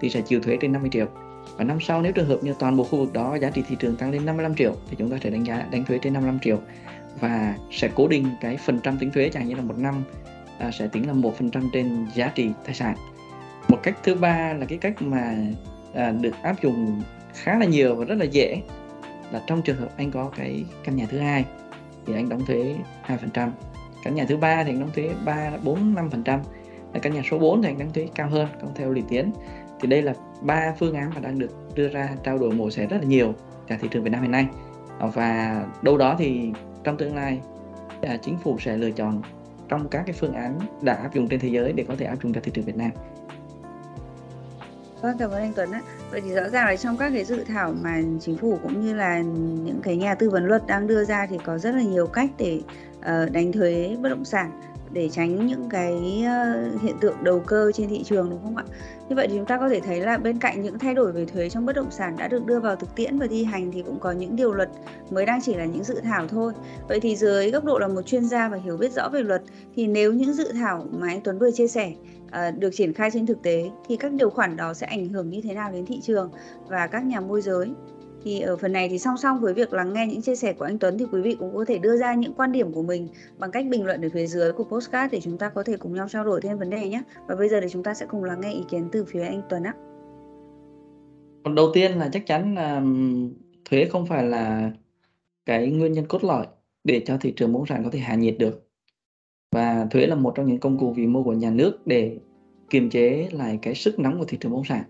thì 0.00 0.10
sẽ 0.10 0.20
chịu 0.20 0.40
thuế 0.40 0.56
trên 0.60 0.72
50 0.72 0.90
triệu. 0.92 1.06
Và 1.56 1.64
năm 1.64 1.80
sau 1.80 2.02
nếu 2.02 2.12
trường 2.12 2.28
hợp 2.28 2.38
như 2.42 2.54
toàn 2.58 2.76
bộ 2.76 2.84
khu 2.84 2.98
vực 2.98 3.12
đó 3.12 3.36
giá 3.40 3.50
trị 3.50 3.62
thị 3.68 3.76
trường 3.78 3.96
tăng 3.96 4.10
lên 4.10 4.26
55 4.26 4.54
triệu 4.54 4.74
thì 4.90 4.96
chúng 4.98 5.10
ta 5.10 5.16
sẽ 5.22 5.30
đánh 5.30 5.44
giá 5.44 5.66
đánh 5.72 5.84
thuế 5.84 5.98
trên 5.98 6.12
55 6.12 6.38
triệu. 6.40 6.58
Và 7.20 7.54
sẽ 7.70 7.90
cố 7.94 8.08
định 8.08 8.26
cái 8.40 8.56
phần 8.56 8.80
trăm 8.82 8.98
tính 8.98 9.10
thuế 9.10 9.28
chẳng 9.28 9.48
như 9.48 9.54
là 9.54 9.62
một 9.62 9.78
năm 9.78 9.94
à, 10.58 10.70
sẽ 10.70 10.88
tính 10.88 11.06
là 11.06 11.12
một 11.12 11.36
phần 11.36 11.50
trăm 11.50 11.70
trên 11.72 12.06
giá 12.14 12.32
trị 12.34 12.50
tài 12.64 12.74
sản. 12.74 12.96
Một 13.68 13.78
cách 13.82 13.98
thứ 14.02 14.14
ba 14.14 14.52
là 14.52 14.66
cái 14.66 14.78
cách 14.78 15.02
mà 15.02 15.36
à, 15.94 16.10
được 16.10 16.34
áp 16.42 16.62
dụng 16.62 17.02
khá 17.34 17.58
là 17.58 17.66
nhiều 17.66 17.96
và 17.96 18.04
rất 18.04 18.14
là 18.14 18.24
dễ. 18.24 18.62
Là 19.32 19.42
trong 19.46 19.62
trường 19.62 19.76
hợp 19.76 19.88
anh 19.96 20.10
có 20.10 20.30
cái 20.36 20.64
căn 20.84 20.96
nhà 20.96 21.06
thứ 21.10 21.18
hai 21.18 21.44
thì 22.06 22.14
anh 22.14 22.28
đóng 22.28 22.46
thuế 22.46 22.76
2% 23.06 23.50
căn 24.04 24.14
nhà 24.14 24.24
thứ 24.28 24.36
ba 24.36 24.64
thì 24.64 24.70
anh 24.70 24.80
đóng 24.80 24.90
thuế 24.94 25.10
3 25.24 25.50
4 25.62 25.94
5% 25.94 26.38
căn 27.02 27.14
nhà 27.14 27.22
số 27.30 27.38
4 27.38 27.62
thì 27.62 27.68
anh 27.68 27.78
đóng 27.78 27.92
thuế 27.92 28.08
cao 28.14 28.28
hơn 28.28 28.48
không 28.60 28.72
theo 28.74 28.90
lũy 28.90 29.02
tiến. 29.08 29.32
Thì 29.80 29.88
đây 29.88 30.02
là 30.02 30.14
ba 30.40 30.74
phương 30.78 30.94
án 30.94 31.10
mà 31.14 31.20
đang 31.20 31.38
được 31.38 31.74
đưa 31.74 31.88
ra 31.88 32.08
trao 32.24 32.38
đổi 32.38 32.50
mổ 32.50 32.70
xẻ 32.70 32.86
rất 32.86 32.96
là 32.96 33.08
nhiều 33.08 33.34
cả 33.66 33.78
thị 33.80 33.88
trường 33.90 34.04
Việt 34.04 34.10
Nam 34.10 34.22
hiện 34.22 34.30
nay. 34.30 34.46
Và 34.98 35.64
đâu 35.82 35.98
đó 35.98 36.16
thì 36.18 36.50
trong 36.84 36.96
tương 36.96 37.16
lai 37.16 37.40
à, 38.02 38.16
chính 38.22 38.38
phủ 38.38 38.58
sẽ 38.58 38.76
lựa 38.76 38.90
chọn 38.90 39.22
trong 39.68 39.88
các 39.88 40.02
cái 40.06 40.14
phương 40.18 40.32
án 40.32 40.58
đã 40.82 40.94
áp 40.94 41.14
dụng 41.14 41.28
trên 41.28 41.40
thế 41.40 41.48
giới 41.48 41.72
để 41.72 41.84
có 41.88 41.94
thể 41.96 42.06
áp 42.06 42.22
dụng 42.22 42.32
cho 42.32 42.40
thị 42.40 42.52
trường 42.54 42.64
Việt 42.64 42.76
Nam. 42.76 42.90
Vâng, 45.02 45.16
cảm 45.18 45.30
ơn 45.30 45.40
anh 45.40 45.52
Tuấn 45.56 45.72
ạ. 45.72 45.82
Vậy 46.10 46.20
thì 46.20 46.34
rõ 46.34 46.48
ràng 46.48 46.66
là 46.66 46.76
trong 46.76 46.96
các 46.96 47.10
cái 47.14 47.24
dự 47.24 47.44
thảo 47.44 47.74
mà 47.82 48.02
chính 48.20 48.36
phủ 48.36 48.58
cũng 48.62 48.86
như 48.86 48.94
là 48.94 49.20
những 49.64 49.80
cái 49.82 49.96
nhà 49.96 50.14
tư 50.14 50.30
vấn 50.30 50.46
luật 50.46 50.66
đang 50.66 50.86
đưa 50.86 51.04
ra 51.04 51.26
thì 51.26 51.38
có 51.44 51.58
rất 51.58 51.74
là 51.74 51.82
nhiều 51.82 52.06
cách 52.06 52.30
để 52.38 52.60
uh, 52.98 53.32
đánh 53.32 53.52
thuế 53.52 53.96
bất 54.00 54.08
động 54.08 54.24
sản 54.24 54.50
để 54.92 55.08
tránh 55.08 55.46
những 55.46 55.68
cái 55.70 56.22
ờ, 56.26 56.70
hiện 56.82 56.94
tượng 57.00 57.24
đầu 57.24 57.40
cơ 57.40 57.72
trên 57.74 57.88
thị 57.88 58.02
trường 58.04 58.30
đúng 58.30 58.42
không 58.42 58.56
ạ? 58.56 58.64
Như 59.08 59.16
vậy 59.16 59.28
thì 59.30 59.36
chúng 59.36 59.46
ta 59.46 59.58
có 59.58 59.68
thể 59.68 59.80
thấy 59.80 60.00
là 60.00 60.18
bên 60.18 60.38
cạnh 60.38 60.62
những 60.62 60.78
thay 60.78 60.94
đổi 60.94 61.12
về 61.12 61.24
thuế 61.24 61.48
trong 61.48 61.66
bất 61.66 61.76
động 61.76 61.90
sản 61.90 62.16
đã 62.18 62.28
được 62.28 62.46
đưa 62.46 62.60
vào 62.60 62.76
thực 62.76 62.94
tiễn 62.94 63.18
và 63.18 63.26
thi 63.26 63.44
hành 63.44 63.72
thì 63.72 63.82
cũng 63.82 64.00
có 64.00 64.12
những 64.12 64.36
điều 64.36 64.52
luật 64.52 64.68
mới 65.10 65.26
đang 65.26 65.40
chỉ 65.42 65.54
là 65.54 65.64
những 65.64 65.84
dự 65.84 66.00
thảo 66.04 66.26
thôi. 66.28 66.52
Vậy 66.88 67.00
thì 67.00 67.16
dưới 67.16 67.50
góc 67.50 67.64
độ 67.64 67.78
là 67.78 67.88
một 67.88 68.02
chuyên 68.02 68.24
gia 68.24 68.48
và 68.48 68.56
hiểu 68.56 68.76
biết 68.76 68.92
rõ 68.92 69.08
về 69.08 69.22
luật 69.22 69.42
thì 69.76 69.86
nếu 69.86 70.12
những 70.12 70.32
dự 70.32 70.52
thảo 70.52 70.86
mà 70.92 71.08
anh 71.08 71.20
Tuấn 71.20 71.38
vừa 71.38 71.50
chia 71.50 71.68
sẻ 71.68 71.92
À, 72.32 72.50
được 72.50 72.70
triển 72.72 72.92
khai 72.92 73.10
trên 73.10 73.26
thực 73.26 73.42
tế, 73.42 73.70
thì 73.88 73.96
các 73.96 74.12
điều 74.12 74.30
khoản 74.30 74.56
đó 74.56 74.74
sẽ 74.74 74.86
ảnh 74.86 75.08
hưởng 75.08 75.30
như 75.30 75.40
thế 75.40 75.54
nào 75.54 75.72
đến 75.72 75.86
thị 75.86 76.00
trường 76.02 76.30
và 76.68 76.86
các 76.86 77.04
nhà 77.04 77.20
môi 77.20 77.42
giới 77.42 77.70
thì 78.24 78.40
ở 78.40 78.56
phần 78.56 78.72
này 78.72 78.88
thì 78.88 78.98
song 78.98 79.16
song 79.16 79.40
với 79.40 79.54
việc 79.54 79.72
lắng 79.72 79.92
nghe 79.92 80.06
những 80.06 80.22
chia 80.22 80.36
sẻ 80.36 80.52
của 80.52 80.64
anh 80.64 80.78
Tuấn 80.78 80.98
thì 80.98 81.06
quý 81.12 81.22
vị 81.22 81.36
cũng 81.38 81.54
có 81.54 81.64
thể 81.64 81.78
đưa 81.78 81.96
ra 81.96 82.14
những 82.14 82.34
quan 82.34 82.52
điểm 82.52 82.72
của 82.72 82.82
mình 82.82 83.08
bằng 83.38 83.50
cách 83.50 83.66
bình 83.70 83.84
luận 83.84 84.02
ở 84.02 84.08
phía 84.14 84.26
dưới 84.26 84.52
của 84.52 84.64
postcard 84.64 85.12
để 85.12 85.20
chúng 85.20 85.38
ta 85.38 85.48
có 85.48 85.62
thể 85.62 85.76
cùng 85.76 85.94
nhau 85.94 86.08
trao 86.08 86.24
đổi 86.24 86.40
thêm 86.40 86.58
vấn 86.58 86.70
đề 86.70 86.88
nhé. 86.88 87.02
Và 87.28 87.34
bây 87.34 87.48
giờ 87.48 87.60
thì 87.60 87.66
chúng 87.70 87.82
ta 87.82 87.94
sẽ 87.94 88.06
cùng 88.06 88.24
lắng 88.24 88.40
nghe 88.40 88.52
ý 88.52 88.64
kiến 88.70 88.88
từ 88.92 89.04
phía 89.04 89.22
anh 89.22 89.42
Tuấn 89.48 89.62
ạ. 89.62 89.74
Còn 91.44 91.54
đầu 91.54 91.70
tiên 91.74 91.92
là 91.92 92.08
chắc 92.12 92.26
chắn 92.26 92.54
là 92.54 92.82
thuế 93.70 93.84
không 93.84 94.06
phải 94.06 94.24
là 94.24 94.70
cái 95.46 95.70
nguyên 95.70 95.92
nhân 95.92 96.06
cốt 96.08 96.24
lõi 96.24 96.46
để 96.84 97.02
cho 97.06 97.16
thị 97.20 97.32
trường 97.36 97.52
bất 97.52 97.58
động 97.58 97.66
sản 97.66 97.84
có 97.84 97.90
thể 97.92 97.98
hạ 97.98 98.14
nhiệt 98.14 98.36
được. 98.38 98.71
Và 99.52 99.86
thuế 99.90 100.06
là 100.06 100.14
một 100.14 100.34
trong 100.34 100.46
những 100.46 100.58
công 100.58 100.78
cụ 100.78 100.92
vĩ 100.92 101.06
mô 101.06 101.22
của 101.22 101.32
nhà 101.32 101.50
nước 101.50 101.86
để 101.86 102.18
kiềm 102.70 102.90
chế 102.90 103.28
lại 103.32 103.58
cái 103.62 103.74
sức 103.74 103.98
nóng 103.98 104.18
của 104.18 104.24
thị 104.24 104.38
trường 104.40 104.52
bất 104.52 104.56
động 104.56 104.64
sản. 104.64 104.84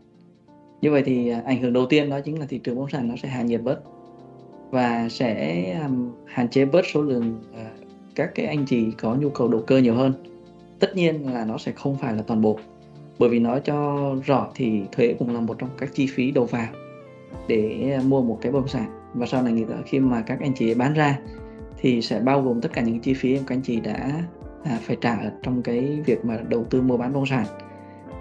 Như 0.80 0.90
vậy 0.90 1.02
thì 1.06 1.28
à, 1.28 1.42
ảnh 1.46 1.62
hưởng 1.62 1.72
đầu 1.72 1.86
tiên 1.86 2.10
đó 2.10 2.20
chính 2.20 2.40
là 2.40 2.46
thị 2.46 2.58
trường 2.58 2.74
bất 2.74 2.80
động 2.80 2.90
sản 2.90 3.08
nó 3.08 3.14
sẽ 3.22 3.28
hạ 3.28 3.42
nhiệt 3.42 3.62
bớt 3.62 3.80
và 4.70 5.08
sẽ 5.08 5.64
um, 5.82 6.12
hạn 6.26 6.48
chế 6.48 6.64
bớt 6.64 6.86
số 6.86 7.02
lượng 7.02 7.40
uh, 7.50 7.88
các 8.14 8.30
cái 8.34 8.46
anh 8.46 8.64
chị 8.66 8.86
có 9.02 9.14
nhu 9.14 9.30
cầu 9.30 9.48
đầu 9.48 9.62
cơ 9.66 9.78
nhiều 9.78 9.94
hơn. 9.94 10.12
Tất 10.78 10.96
nhiên 10.96 11.32
là 11.32 11.44
nó 11.44 11.58
sẽ 11.58 11.72
không 11.72 11.96
phải 11.96 12.14
là 12.14 12.22
toàn 12.22 12.42
bộ 12.42 12.58
bởi 13.18 13.28
vì 13.28 13.38
nói 13.38 13.60
cho 13.64 13.98
rõ 14.24 14.50
thì 14.54 14.82
thuế 14.92 15.14
cũng 15.18 15.34
là 15.34 15.40
một 15.40 15.58
trong 15.58 15.70
các 15.78 15.90
chi 15.94 16.06
phí 16.06 16.30
đầu 16.30 16.44
vào 16.44 16.68
để 17.48 17.92
à, 17.98 18.02
mua 18.06 18.22
một 18.22 18.38
cái 18.40 18.52
bất 18.52 18.58
động 18.58 18.68
sản. 18.68 19.10
Và 19.14 19.26
sau 19.26 19.42
này 19.42 19.52
người 19.52 19.64
ta 19.64 19.74
khi 19.86 20.00
mà 20.00 20.22
các 20.26 20.40
anh 20.40 20.54
chị 20.54 20.74
bán 20.74 20.94
ra 20.94 21.18
thì 21.78 22.02
sẽ 22.02 22.20
bao 22.20 22.42
gồm 22.42 22.60
tất 22.60 22.72
cả 22.72 22.82
những 22.82 23.00
chi 23.00 23.14
phí 23.14 23.36
các 23.36 23.50
anh 23.50 23.62
chị 23.62 23.80
đã 23.80 24.22
à, 24.64 24.78
phải 24.82 24.96
trả 25.00 25.18
trong 25.42 25.62
cái 25.62 26.02
việc 26.06 26.24
mà 26.24 26.38
đầu 26.48 26.64
tư 26.64 26.82
mua 26.82 26.96
bán 26.96 27.12
bất 27.12 27.18
động 27.18 27.26
sản. 27.26 27.44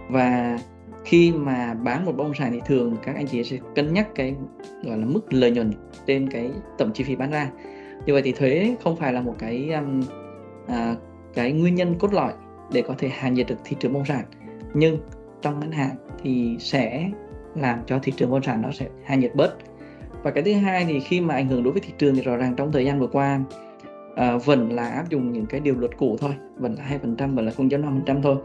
Và 0.09 0.59
khi 1.05 1.31
mà 1.31 1.73
bán 1.73 2.05
một 2.05 2.11
bất 2.11 2.23
động 2.23 2.33
sản 2.33 2.51
thì 2.51 2.61
thường 2.65 2.97
các 3.03 3.15
anh 3.15 3.27
chị 3.27 3.43
sẽ 3.43 3.57
cân 3.75 3.93
nhắc 3.93 4.07
cái 4.15 4.35
gọi 4.83 4.97
là 4.97 5.05
mức 5.05 5.33
lợi 5.33 5.51
nhuận 5.51 5.71
trên 6.07 6.29
cái 6.29 6.51
tổng 6.77 6.91
chi 6.93 7.03
phí 7.03 7.15
bán 7.15 7.31
ra. 7.31 7.49
Như 8.05 8.13
vậy 8.13 8.21
thì 8.21 8.31
thuế 8.31 8.75
không 8.83 8.95
phải 8.95 9.13
là 9.13 9.21
một 9.21 9.35
cái 9.39 9.71
um, 9.71 10.03
à, 10.67 10.95
cái 11.33 11.51
nguyên 11.51 11.75
nhân 11.75 11.95
cốt 11.99 12.13
lõi 12.13 12.33
để 12.73 12.81
có 12.81 12.95
thể 12.97 13.09
hạ 13.09 13.29
nhiệt 13.29 13.47
được 13.47 13.57
thị 13.63 13.75
trường 13.79 13.93
bất 13.93 13.99
động 13.99 14.05
sản. 14.05 14.25
Nhưng 14.73 14.99
trong 15.41 15.59
ngắn 15.59 15.71
hạn 15.71 15.89
thì 16.23 16.55
sẽ 16.59 17.09
làm 17.55 17.79
cho 17.85 17.99
thị 18.03 18.13
trường 18.15 18.29
bất 18.31 18.35
động 18.35 18.43
sản 18.43 18.61
nó 18.61 18.71
sẽ 18.71 18.85
hạ 19.03 19.15
nhiệt 19.15 19.35
bớt. 19.35 19.55
Và 20.23 20.31
cái 20.31 20.43
thứ 20.43 20.53
hai 20.53 20.85
thì 20.85 20.99
khi 20.99 21.21
mà 21.21 21.35
ảnh 21.35 21.47
hưởng 21.47 21.63
đối 21.63 21.73
với 21.73 21.81
thị 21.81 21.93
trường 21.97 22.15
thì 22.15 22.21
rõ 22.21 22.35
ràng 22.35 22.55
trong 22.55 22.71
thời 22.71 22.85
gian 22.85 22.99
vừa 22.99 23.07
qua 23.07 23.39
à, 24.15 24.37
vẫn 24.37 24.73
là 24.73 24.87
áp 24.87 25.09
dụng 25.09 25.31
những 25.31 25.45
cái 25.45 25.59
điều 25.59 25.75
luật 25.75 25.97
cũ 25.97 26.17
thôi 26.19 26.31
vẫn 26.57 26.75
là 26.75 26.83
hai 26.83 26.99
phần 26.99 27.15
trăm 27.15 27.35
vẫn 27.35 27.45
là 27.45 27.51
không 27.51 27.69
năm 27.71 27.81
phần 27.83 28.01
trăm 28.05 28.21
thôi. 28.21 28.35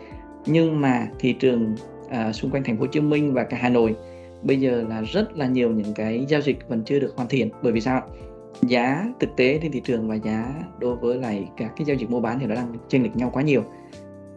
Nhưng 0.46 0.80
mà 0.80 1.08
thị 1.18 1.32
trường 1.32 1.74
à, 2.10 2.32
xung 2.32 2.50
quanh 2.50 2.64
thành 2.64 2.76
phố 2.76 2.80
Hồ 2.80 2.86
Chí 2.86 3.00
Minh 3.00 3.34
và 3.34 3.44
cả 3.44 3.56
Hà 3.60 3.68
Nội 3.68 3.96
bây 4.42 4.60
giờ 4.60 4.84
là 4.88 5.02
rất 5.02 5.36
là 5.36 5.46
nhiều 5.46 5.70
những 5.70 5.94
cái 5.94 6.24
giao 6.28 6.40
dịch 6.40 6.68
vẫn 6.68 6.82
chưa 6.84 7.00
được 7.00 7.12
hoàn 7.16 7.28
thiện. 7.28 7.50
Bởi 7.62 7.72
vì 7.72 7.80
sao 7.80 8.02
giá 8.62 9.06
thực 9.20 9.36
tế 9.36 9.58
trên 9.62 9.72
thị 9.72 9.80
trường 9.84 10.08
và 10.08 10.14
giá 10.14 10.54
đối 10.78 10.96
với 10.96 11.16
lại 11.16 11.48
các 11.56 11.72
cái 11.76 11.84
giao 11.84 11.96
dịch 11.96 12.10
mua 12.10 12.20
bán 12.20 12.38
thì 12.38 12.46
nó 12.46 12.54
đang 12.54 12.74
chênh 12.88 13.02
lệch 13.02 13.16
nhau 13.16 13.30
quá 13.32 13.42
nhiều. 13.42 13.62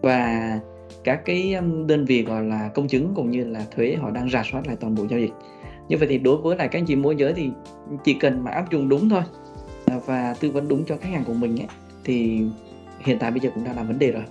Và 0.02 0.60
các 1.04 1.26
cái 1.26 1.56
đơn 1.88 2.06
vị 2.06 2.24
gọi 2.24 2.44
là 2.44 2.70
công 2.76 2.88
chứng 2.88 3.14
cũng 3.16 3.32
như 3.32 3.44
là 3.44 3.66
thuế 3.76 3.96
họ 4.02 4.12
đang 4.12 4.30
rà 4.30 4.44
soát 4.52 4.68
lại 4.68 4.76
toàn 4.80 4.96
bộ 4.96 5.04
giao 5.10 5.20
dịch. 5.20 5.32
Như 5.90 5.98
vậy 5.98 6.08
thì 6.08 6.18
đối 6.18 6.38
với 6.38 6.58
lại 6.58 6.68
các 6.68 6.80
anh 6.80 6.86
chị 6.86 6.96
môi 6.96 7.16
giới 7.16 7.34
thì 7.34 7.52
chỉ 8.04 8.14
cần 8.14 8.44
mà 8.44 8.52
áp 8.52 8.72
dụng 8.72 8.90
đúng 8.90 9.10
thôi 9.10 9.22
và 10.06 10.36
tư 10.40 10.52
vấn 10.52 10.68
đúng 10.68 10.86
cho 10.86 10.98
khách 10.98 11.10
hàng 11.10 11.24
của 11.24 11.34
mình 11.34 11.60
ấy, 11.60 11.68
thì 12.04 12.42
hiện 13.00 13.20
tại 13.20 13.32
bây 13.32 13.40
giờ 13.40 13.50
cũng 13.56 13.64
đang 13.64 13.76
là 13.76 13.84
vấn 13.84 14.00
đề 14.00 14.12
rồi 14.12 14.24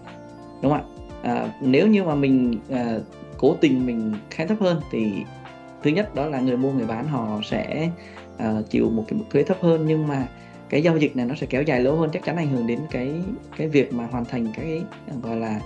đúng 0.63 0.73
không 0.73 0.81
ạ? 0.81 0.85
À, 1.23 1.53
nếu 1.63 1.87
như 1.87 2.05
mà 2.05 2.15
mình 2.15 2.59
à, 2.71 2.99
cố 3.39 3.55
tình 3.61 3.87
mình 3.87 4.15
khai 4.31 4.47
thấp 4.47 4.61
hơn 4.61 4.81
thì 4.91 5.13
thứ 5.83 5.91
nhất 5.91 6.15
đó 6.15 6.27
là 6.27 6.41
người 6.41 6.57
mua 6.57 6.73
người 6.73 6.87
bán 6.87 7.09
họ 7.09 7.41
sẽ 7.45 7.91
à, 8.39 8.55
chịu 8.71 8.91
một 8.91 9.05
cái 9.09 9.19
mức 9.19 9.25
thuế 9.31 9.43
thấp 9.43 9.57
hơn 9.61 9.85
nhưng 9.87 10.09
mà 10.09 10.29
cái 10.69 10.83
giao 10.83 10.97
dịch 10.97 11.17
này 11.17 11.27
nó 11.27 11.35
sẽ 11.35 11.47
kéo 11.47 11.63
dài 11.63 11.81
lâu 11.81 11.97
hơn 11.97 12.11
chắc 12.13 12.25
chắn 12.25 12.37
ảnh 12.37 12.49
hưởng 12.49 12.67
đến 12.67 12.79
cái 12.91 13.13
cái 13.57 13.69
việc 13.69 13.93
mà 13.93 14.07
hoàn 14.07 14.25
thành 14.25 14.47
cái 14.57 14.83
gọi 15.23 15.37
là 15.37 15.61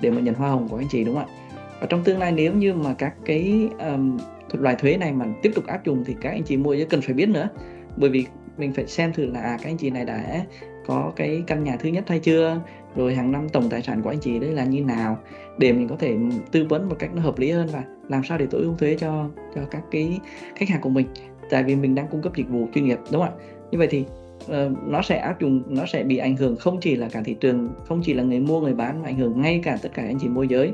để 0.00 0.10
mà 0.10 0.20
nhận 0.20 0.34
hoa 0.34 0.50
hồng 0.50 0.68
của 0.68 0.76
anh 0.76 0.88
chị 0.90 1.04
đúng 1.04 1.14
không 1.14 1.26
ạ? 1.26 1.34
Và 1.80 1.86
trong 1.86 2.04
tương 2.04 2.18
lai 2.18 2.32
nếu 2.32 2.52
như 2.52 2.74
mà 2.74 2.94
các 2.94 3.14
cái 3.24 3.68
um, 3.78 4.18
loại 4.52 4.74
thuế 4.74 4.96
này 4.96 5.12
mà 5.12 5.26
tiếp 5.42 5.52
tục 5.54 5.66
áp 5.66 5.84
dụng 5.84 6.04
thì 6.06 6.16
các 6.20 6.30
anh 6.30 6.42
chị 6.42 6.56
mua 6.56 6.74
giới 6.74 6.86
cần 6.86 7.00
phải 7.00 7.14
biết 7.14 7.28
nữa 7.28 7.48
bởi 7.96 8.10
vì 8.10 8.26
mình 8.58 8.72
phải 8.72 8.86
xem 8.86 9.12
thử 9.12 9.26
là 9.26 9.40
à, 9.40 9.58
các 9.62 9.70
anh 9.70 9.76
chị 9.76 9.90
này 9.90 10.04
đã 10.04 10.44
có 10.86 11.12
cái 11.16 11.42
căn 11.46 11.64
nhà 11.64 11.76
thứ 11.76 11.88
nhất 11.88 12.04
hay 12.08 12.18
chưa? 12.18 12.60
Rồi 12.96 13.14
hàng 13.14 13.32
năm 13.32 13.48
tổng 13.48 13.70
tài 13.70 13.82
sản 13.82 14.02
của 14.02 14.10
anh 14.10 14.20
chị 14.20 14.38
đấy 14.38 14.52
là 14.52 14.64
như 14.64 14.84
nào? 14.84 15.18
Để 15.58 15.72
mình 15.72 15.88
có 15.88 15.96
thể 15.98 16.16
tư 16.52 16.66
vấn 16.68 16.88
một 16.88 16.96
cách 16.98 17.10
nó 17.14 17.22
hợp 17.22 17.38
lý 17.38 17.50
hơn 17.50 17.68
và 17.72 17.84
làm 18.08 18.24
sao 18.24 18.38
để 18.38 18.46
tối 18.50 18.62
ưu 18.62 18.74
thuế 18.74 18.96
cho 19.00 19.28
cho 19.54 19.60
các 19.70 19.82
cái 19.90 20.20
khách 20.54 20.68
hàng 20.68 20.80
của 20.80 20.90
mình. 20.90 21.06
Tại 21.50 21.62
vì 21.62 21.76
mình 21.76 21.94
đang 21.94 22.08
cung 22.08 22.22
cấp 22.22 22.32
dịch 22.36 22.48
vụ 22.48 22.68
chuyên 22.74 22.84
nghiệp 22.84 22.98
đúng 23.12 23.22
không 23.22 23.34
ạ? 23.38 23.44
Như 23.70 23.78
vậy 23.78 23.88
thì 23.90 24.04
uh, 24.44 24.52
nó 24.86 25.02
sẽ 25.02 25.18
áp 25.18 25.40
dụng 25.40 25.62
nó 25.66 25.86
sẽ 25.86 26.04
bị 26.04 26.16
ảnh 26.16 26.36
hưởng 26.36 26.56
không 26.56 26.80
chỉ 26.80 26.96
là 26.96 27.08
cả 27.08 27.22
thị 27.24 27.36
trường 27.40 27.68
không 27.84 28.02
chỉ 28.04 28.14
là 28.14 28.22
người 28.22 28.40
mua 28.40 28.60
người 28.60 28.74
bán 28.74 29.02
mà 29.02 29.08
ảnh 29.08 29.18
hưởng 29.18 29.42
ngay 29.42 29.60
cả 29.64 29.78
tất 29.82 29.88
cả 29.94 30.02
anh 30.02 30.18
chị 30.20 30.28
môi 30.28 30.48
giới. 30.48 30.72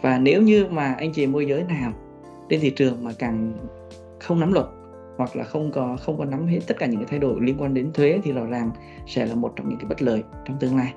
Và 0.00 0.18
nếu 0.18 0.42
như 0.42 0.66
mà 0.70 0.94
anh 0.98 1.12
chị 1.12 1.26
môi 1.26 1.46
giới 1.46 1.64
nào 1.64 1.92
trên 2.48 2.60
thị 2.60 2.70
trường 2.70 3.04
mà 3.04 3.10
càng 3.18 3.52
không 4.18 4.40
nắm 4.40 4.52
luật 4.52 4.66
hoặc 5.18 5.36
là 5.36 5.44
không 5.44 5.72
có 5.72 5.96
không 6.00 6.18
có 6.18 6.24
nắm 6.24 6.46
hết 6.46 6.60
tất 6.66 6.76
cả 6.78 6.86
những 6.86 7.00
cái 7.00 7.06
thay 7.10 7.18
đổi 7.18 7.40
liên 7.40 7.56
quan 7.58 7.74
đến 7.74 7.92
thuế 7.92 8.20
thì 8.24 8.32
rõ 8.32 8.44
ràng 8.44 8.70
sẽ 9.06 9.26
là 9.26 9.34
một 9.34 9.52
trong 9.56 9.68
những 9.68 9.78
cái 9.78 9.86
bất 9.88 10.02
lợi 10.02 10.22
trong 10.44 10.56
tương 10.60 10.76
lai 10.76 10.94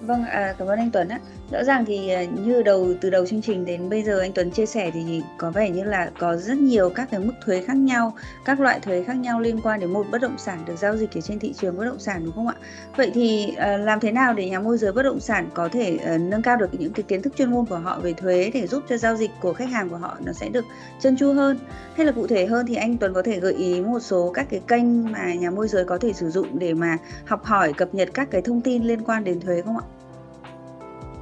Vâng, 0.00 0.24
à, 0.24 0.54
cảm 0.58 0.68
ơn 0.68 0.78
anh 0.78 0.90
Tuấn 0.92 1.08
ạ. 1.08 1.20
Rõ 1.50 1.64
ràng 1.64 1.84
thì 1.84 2.10
ờ, 2.10 2.22
như 2.22 2.62
đầu 2.62 2.94
từ 3.00 3.10
đầu 3.10 3.26
chương 3.26 3.42
trình 3.42 3.64
đến 3.64 3.88
bây 3.88 4.02
giờ 4.02 4.20
anh 4.20 4.32
Tuấn 4.32 4.50
chia 4.50 4.66
sẻ 4.66 4.90
thì 4.94 5.22
có 5.38 5.50
vẻ 5.50 5.70
như 5.70 5.84
là 5.84 6.10
có 6.18 6.36
rất 6.36 6.58
nhiều 6.58 6.90
các 6.90 7.08
cái 7.10 7.20
mức 7.20 7.32
thuế 7.44 7.62
khác 7.62 7.76
nhau, 7.76 8.14
các 8.44 8.60
loại 8.60 8.80
thuế 8.80 9.04
khác 9.04 9.16
nhau 9.16 9.40
liên 9.40 9.60
quan 9.60 9.80
đến 9.80 9.92
một 9.92 10.06
bất 10.10 10.20
động 10.20 10.38
sản 10.38 10.58
được 10.66 10.76
giao 10.78 10.96
dịch 10.96 11.14
ở 11.14 11.20
trên 11.20 11.38
thị 11.38 11.52
trường 11.52 11.76
bất 11.76 11.84
động 11.84 11.98
sản 11.98 12.24
đúng 12.24 12.34
không 12.34 12.48
ạ? 12.48 12.54
Vậy 12.96 13.10
thì 13.14 13.54
ờ, 13.56 13.76
làm 13.76 14.00
thế 14.00 14.12
nào 14.12 14.34
để 14.34 14.50
nhà 14.50 14.60
môi 14.60 14.78
giới 14.78 14.92
bất 14.92 15.02
động 15.02 15.20
sản 15.20 15.48
có 15.54 15.68
thể 15.68 15.96
ờ, 15.96 16.18
nâng 16.18 16.42
cao 16.42 16.56
được 16.56 16.68
những 16.78 16.92
cái 16.92 17.02
kiến 17.02 17.22
thức 17.22 17.36
chuyên 17.36 17.50
môn 17.50 17.66
của 17.66 17.78
họ 17.78 18.00
về 18.00 18.12
thuế 18.12 18.50
để 18.54 18.66
giúp 18.66 18.82
cho 18.88 18.96
giao 18.96 19.16
dịch 19.16 19.30
của 19.40 19.52
khách 19.52 19.70
hàng 19.70 19.88
của 19.88 19.96
họ 19.96 20.16
nó 20.24 20.32
sẽ 20.32 20.48
được 20.48 20.64
chân 21.00 21.16
chu 21.16 21.32
hơn? 21.32 21.58
Hay 21.94 22.06
là 22.06 22.12
cụ 22.12 22.26
thể 22.26 22.46
hơn 22.46 22.66
thì 22.66 22.74
anh 22.74 22.96
Tuấn 22.96 23.14
có 23.14 23.22
thể 23.22 23.40
gợi 23.40 23.54
ý 23.54 23.80
một 23.80 24.00
số 24.00 24.30
các 24.34 24.46
cái 24.50 24.60
kênh 24.68 25.12
mà 25.12 25.34
nhà 25.34 25.50
môi 25.50 25.68
giới 25.68 25.84
có 25.84 25.98
thể 25.98 26.12
sử 26.12 26.30
dụng 26.30 26.58
để 26.58 26.74
mà 26.74 26.96
học 27.26 27.44
hỏi 27.44 27.72
cập 27.72 27.94
nhật 27.94 28.08
các 28.14 28.30
cái 28.30 28.42
thông 28.42 28.60
tin 28.60 28.84
liên 28.84 29.04
quan 29.04 29.24
đến 29.24 29.40
thuế 29.40 29.62
không 29.62 29.76
ạ? 29.76 29.84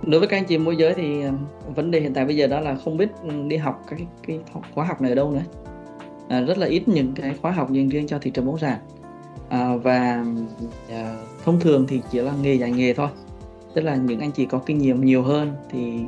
Đối 0.06 0.20
với 0.20 0.28
các 0.28 0.36
anh 0.36 0.44
chị 0.44 0.58
môi 0.58 0.76
giới 0.76 0.94
thì 0.94 1.22
ờ, 1.22 1.32
vấn 1.74 1.90
đề 1.90 2.00
hiện 2.00 2.14
tại 2.14 2.24
bây 2.24 2.36
giờ 2.36 2.46
đó 2.46 2.60
là 2.60 2.76
không 2.84 2.96
biết 2.96 3.08
ừ, 3.22 3.30
đi 3.48 3.56
học 3.56 3.84
các 3.88 3.96
cái, 3.98 4.06
cái 4.26 4.62
khóa 4.74 4.84
học 4.84 5.00
này 5.00 5.10
ở 5.10 5.14
đâu 5.14 5.30
nữa. 5.30 5.42
À, 6.28 6.40
rất 6.40 6.58
là 6.58 6.66
ít 6.66 6.88
những 6.88 7.12
cái 7.14 7.34
khóa 7.42 7.50
học 7.50 7.72
dành 7.72 7.88
riêng 7.88 8.06
cho 8.06 8.18
thị 8.18 8.30
trường 8.30 8.46
bất 8.46 8.52
động 8.52 8.58
sản. 8.58 8.78
À, 9.48 9.76
và 9.76 10.24
à, 10.90 11.16
thông 11.44 11.60
thường 11.60 11.86
thì 11.88 12.00
chỉ 12.10 12.18
là 12.18 12.32
nghề 12.42 12.54
dạy 12.54 12.70
nghề 12.70 12.94
thôi. 12.94 13.08
Tức 13.74 13.82
là 13.82 13.96
những 13.96 14.20
anh 14.20 14.32
chị 14.32 14.46
có 14.46 14.58
kinh 14.58 14.78
nghiệm 14.78 15.04
nhiều 15.04 15.22
hơn 15.22 15.52
thì 15.70 15.98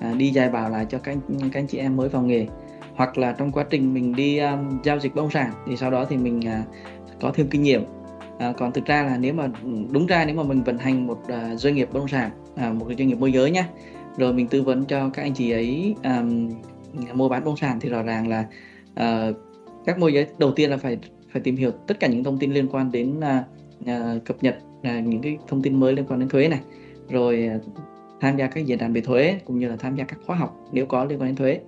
à, 0.00 0.14
đi 0.16 0.30
dạy 0.30 0.48
bảo 0.48 0.70
lại 0.70 0.86
cho 0.88 0.98
các 0.98 1.18
các 1.52 1.60
anh 1.60 1.66
chị 1.66 1.78
em 1.78 1.96
mới 1.96 2.08
vào 2.08 2.22
nghề. 2.22 2.46
Hoặc 2.94 3.18
là 3.18 3.32
trong 3.32 3.52
quá 3.52 3.64
trình 3.70 3.94
mình 3.94 4.14
đi 4.14 4.38
um, 4.38 4.80
giao 4.84 4.98
dịch 4.98 5.14
bất 5.14 5.22
động 5.22 5.30
sản 5.30 5.52
thì 5.66 5.76
sau 5.76 5.90
đó 5.90 6.04
thì 6.04 6.16
mình 6.16 6.40
à, 6.46 6.64
có 7.20 7.32
thêm 7.34 7.46
kinh 7.50 7.62
nghiệm 7.62 7.84
à, 8.40 8.52
còn 8.52 8.72
thực 8.72 8.86
ra 8.86 9.02
là 9.02 9.16
nếu 9.16 9.34
mà 9.34 9.48
ừ, 9.62 9.70
đúng 9.90 10.06
ra 10.06 10.24
nếu 10.24 10.36
mà 10.36 10.42
mình 10.42 10.62
vận 10.62 10.78
hành 10.78 11.06
một 11.06 11.28
à, 11.28 11.56
doanh 11.56 11.74
nghiệp 11.74 11.88
bất 11.92 11.98
động 11.98 12.08
sản 12.08 12.30
à, 12.56 12.72
một 12.72 12.84
cái 12.88 12.96
doanh 12.96 13.08
nghiệp 13.08 13.14
môi 13.14 13.32
giới 13.32 13.50
nhá 13.50 13.68
rồi 14.16 14.32
mình 14.32 14.48
tư 14.48 14.62
vấn 14.62 14.84
cho 14.84 15.10
các 15.10 15.22
anh 15.22 15.34
chị 15.34 15.50
ấy 15.50 15.94
um, 16.04 16.50
mua 17.14 17.28
bán 17.28 17.44
bất 17.44 17.46
động 17.50 17.56
sản 17.56 17.80
thì 17.80 17.88
rõ 17.88 18.02
ràng 18.02 18.28
là 18.28 18.46
uh, 18.90 19.36
các 19.86 19.98
môi 19.98 20.12
giới 20.12 20.26
đầu 20.38 20.52
tiên 20.52 20.70
là 20.70 20.76
phải 20.76 20.98
phải 21.32 21.42
tìm 21.42 21.56
hiểu 21.56 21.70
tất 21.70 22.00
cả 22.00 22.06
những 22.06 22.24
thông 22.24 22.38
tin 22.38 22.52
liên 22.52 22.68
quan 22.70 22.92
đến 22.92 23.18
uh, 23.18 23.24
uh, 23.82 24.24
cập 24.24 24.42
nhật 24.42 24.56
uh, 24.80 25.04
những 25.04 25.22
cái 25.22 25.38
thông 25.48 25.62
tin 25.62 25.80
mới 25.80 25.92
liên 25.92 26.04
quan 26.08 26.20
đến 26.20 26.28
thuế 26.28 26.48
này 26.48 26.60
rồi 27.08 27.50
uh, 27.56 27.62
tham 28.20 28.36
gia 28.36 28.46
các 28.46 28.66
diễn 28.66 28.78
đàn 28.78 28.92
về 28.92 29.00
thuế 29.00 29.38
cũng 29.44 29.58
như 29.58 29.68
là 29.68 29.76
tham 29.76 29.96
gia 29.96 30.04
các 30.04 30.18
khóa 30.26 30.36
học 30.36 30.56
nếu 30.72 30.86
có 30.86 31.04
liên 31.04 31.20
quan 31.20 31.28
đến 31.28 31.36
thuế. 31.36 31.60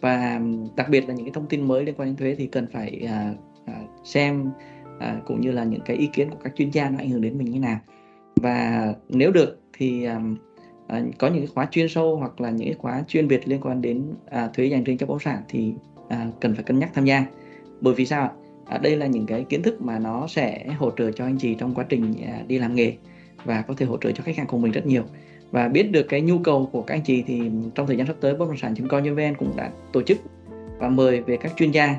Và 0.00 0.40
đặc 0.76 0.88
biệt 0.88 1.08
là 1.08 1.14
những 1.14 1.24
cái 1.24 1.32
thông 1.34 1.46
tin 1.46 1.68
mới 1.68 1.84
liên 1.84 1.94
quan 1.98 2.08
đến 2.08 2.16
thuế 2.16 2.34
thì 2.38 2.46
cần 2.46 2.66
phải 2.72 3.00
uh, 3.04 3.36
uh, 3.70 4.06
xem 4.06 4.50
à, 4.98 5.20
cũng 5.26 5.40
như 5.40 5.52
là 5.52 5.64
những 5.64 5.80
cái 5.84 5.96
ý 5.96 6.06
kiến 6.06 6.30
của 6.30 6.38
các 6.44 6.52
chuyên 6.56 6.70
gia 6.70 6.90
nó 6.90 6.98
ảnh 6.98 7.10
hưởng 7.10 7.20
đến 7.20 7.38
mình 7.38 7.50
như 7.50 7.58
nào. 7.60 7.78
Và 8.36 8.94
nếu 9.08 9.32
được 9.32 9.60
thì 9.72 10.04
à, 10.04 10.20
có 11.18 11.28
những 11.28 11.38
cái 11.38 11.46
khóa 11.46 11.68
chuyên 11.70 11.88
sâu 11.88 12.16
hoặc 12.16 12.40
là 12.40 12.50
những 12.50 12.68
cái 12.68 12.76
khóa 12.78 13.02
chuyên 13.08 13.28
biệt 13.28 13.48
liên 13.48 13.60
quan 13.60 13.82
đến 13.82 14.04
à, 14.30 14.48
thuế 14.54 14.66
dành 14.66 14.84
riêng 14.84 14.98
cho 14.98 15.06
bất 15.06 15.12
động 15.12 15.20
sản 15.20 15.42
thì 15.48 15.72
à, 16.08 16.26
cần 16.40 16.54
phải 16.54 16.64
cân 16.64 16.78
nhắc 16.78 16.90
tham 16.94 17.04
gia. 17.04 17.24
Bởi 17.80 17.94
vì 17.94 18.06
sao 18.06 18.32
à, 18.66 18.78
đây 18.78 18.96
là 18.96 19.06
những 19.06 19.26
cái 19.26 19.44
kiến 19.48 19.62
thức 19.62 19.82
mà 19.82 19.98
nó 19.98 20.26
sẽ 20.26 20.66
hỗ 20.78 20.90
trợ 20.90 21.12
cho 21.12 21.24
anh 21.24 21.38
chị 21.38 21.54
trong 21.54 21.74
quá 21.74 21.84
trình 21.88 22.14
à, 22.26 22.42
đi 22.46 22.58
làm 22.58 22.74
nghề 22.74 22.92
và 23.44 23.62
có 23.62 23.74
thể 23.76 23.86
hỗ 23.86 23.96
trợ 23.96 24.12
cho 24.12 24.22
khách 24.24 24.36
hàng 24.36 24.46
của 24.46 24.58
mình 24.58 24.72
rất 24.72 24.86
nhiều. 24.86 25.02
Và 25.50 25.68
biết 25.68 25.90
được 25.90 26.06
cái 26.08 26.20
nhu 26.20 26.38
cầu 26.38 26.68
của 26.72 26.82
các 26.82 26.94
anh 26.94 27.02
chị 27.04 27.22
thì 27.26 27.50
trong 27.74 27.86
thời 27.86 27.96
gian 27.96 28.06
sắp 28.06 28.16
tới 28.20 28.34
bất 28.34 28.48
động 28.48 28.56
sản.com.vn 28.56 29.34
cũng 29.38 29.56
đã 29.56 29.70
tổ 29.92 30.02
chức 30.02 30.18
và 30.78 30.88
mời 30.88 31.20
về 31.20 31.36
các 31.36 31.52
chuyên 31.56 31.70
gia 31.70 31.96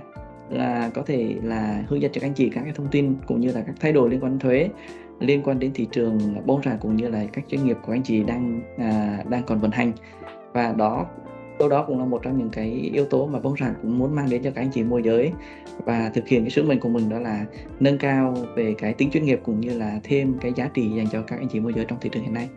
là 0.49 0.89
có 0.93 1.01
thể 1.05 1.35
là 1.43 1.83
hướng 1.87 2.01
dẫn 2.01 2.11
cho 2.11 2.21
các 2.21 2.27
anh 2.27 2.33
chị 2.33 2.49
các 2.49 2.61
cái 2.63 2.73
thông 2.75 2.87
tin 2.91 3.15
cũng 3.27 3.39
như 3.39 3.51
là 3.51 3.61
các 3.61 3.75
thay 3.79 3.93
đổi 3.93 4.09
liên 4.09 4.19
quan 4.19 4.31
đến 4.31 4.39
thuế 4.39 4.69
liên 5.19 5.43
quan 5.43 5.59
đến 5.59 5.71
thị 5.73 5.87
trường 5.91 6.19
bông 6.45 6.63
sản 6.63 6.77
cũng 6.81 6.95
như 6.95 7.07
là 7.07 7.25
các 7.33 7.43
doanh 7.51 7.65
nghiệp 7.65 7.77
của 7.85 7.93
anh 7.93 8.03
chị 8.03 8.23
đang 8.23 8.61
à, 8.77 9.23
đang 9.29 9.43
còn 9.43 9.59
vận 9.59 9.71
hành 9.71 9.91
và 10.53 10.73
đó 10.77 11.05
đâu 11.59 11.69
đó 11.69 11.83
cũng 11.87 11.99
là 11.99 12.05
một 12.05 12.21
trong 12.23 12.37
những 12.37 12.49
cái 12.49 12.71
yếu 12.93 13.05
tố 13.05 13.27
mà 13.27 13.39
bông 13.39 13.57
sản 13.57 13.73
cũng 13.81 13.97
muốn 13.97 14.15
mang 14.15 14.29
đến 14.29 14.43
cho 14.43 14.51
các 14.55 14.61
anh 14.61 14.71
chị 14.71 14.83
môi 14.83 15.03
giới 15.03 15.31
và 15.85 16.11
thực 16.13 16.27
hiện 16.27 16.43
cái 16.43 16.49
sứ 16.49 16.63
mệnh 16.63 16.79
của 16.79 16.89
mình 16.89 17.09
đó 17.09 17.19
là 17.19 17.45
nâng 17.79 17.97
cao 17.97 18.35
về 18.55 18.75
cái 18.77 18.93
tính 18.93 19.09
chuyên 19.11 19.25
nghiệp 19.25 19.39
cũng 19.43 19.59
như 19.59 19.79
là 19.79 19.99
thêm 20.03 20.37
cái 20.41 20.53
giá 20.55 20.69
trị 20.73 20.89
dành 20.89 21.07
cho 21.11 21.21
các 21.21 21.39
anh 21.39 21.47
chị 21.47 21.59
môi 21.59 21.73
giới 21.73 21.85
trong 21.85 21.99
thị 22.01 22.09
trường 22.13 22.23
hiện 22.23 22.33
nay. 22.33 22.49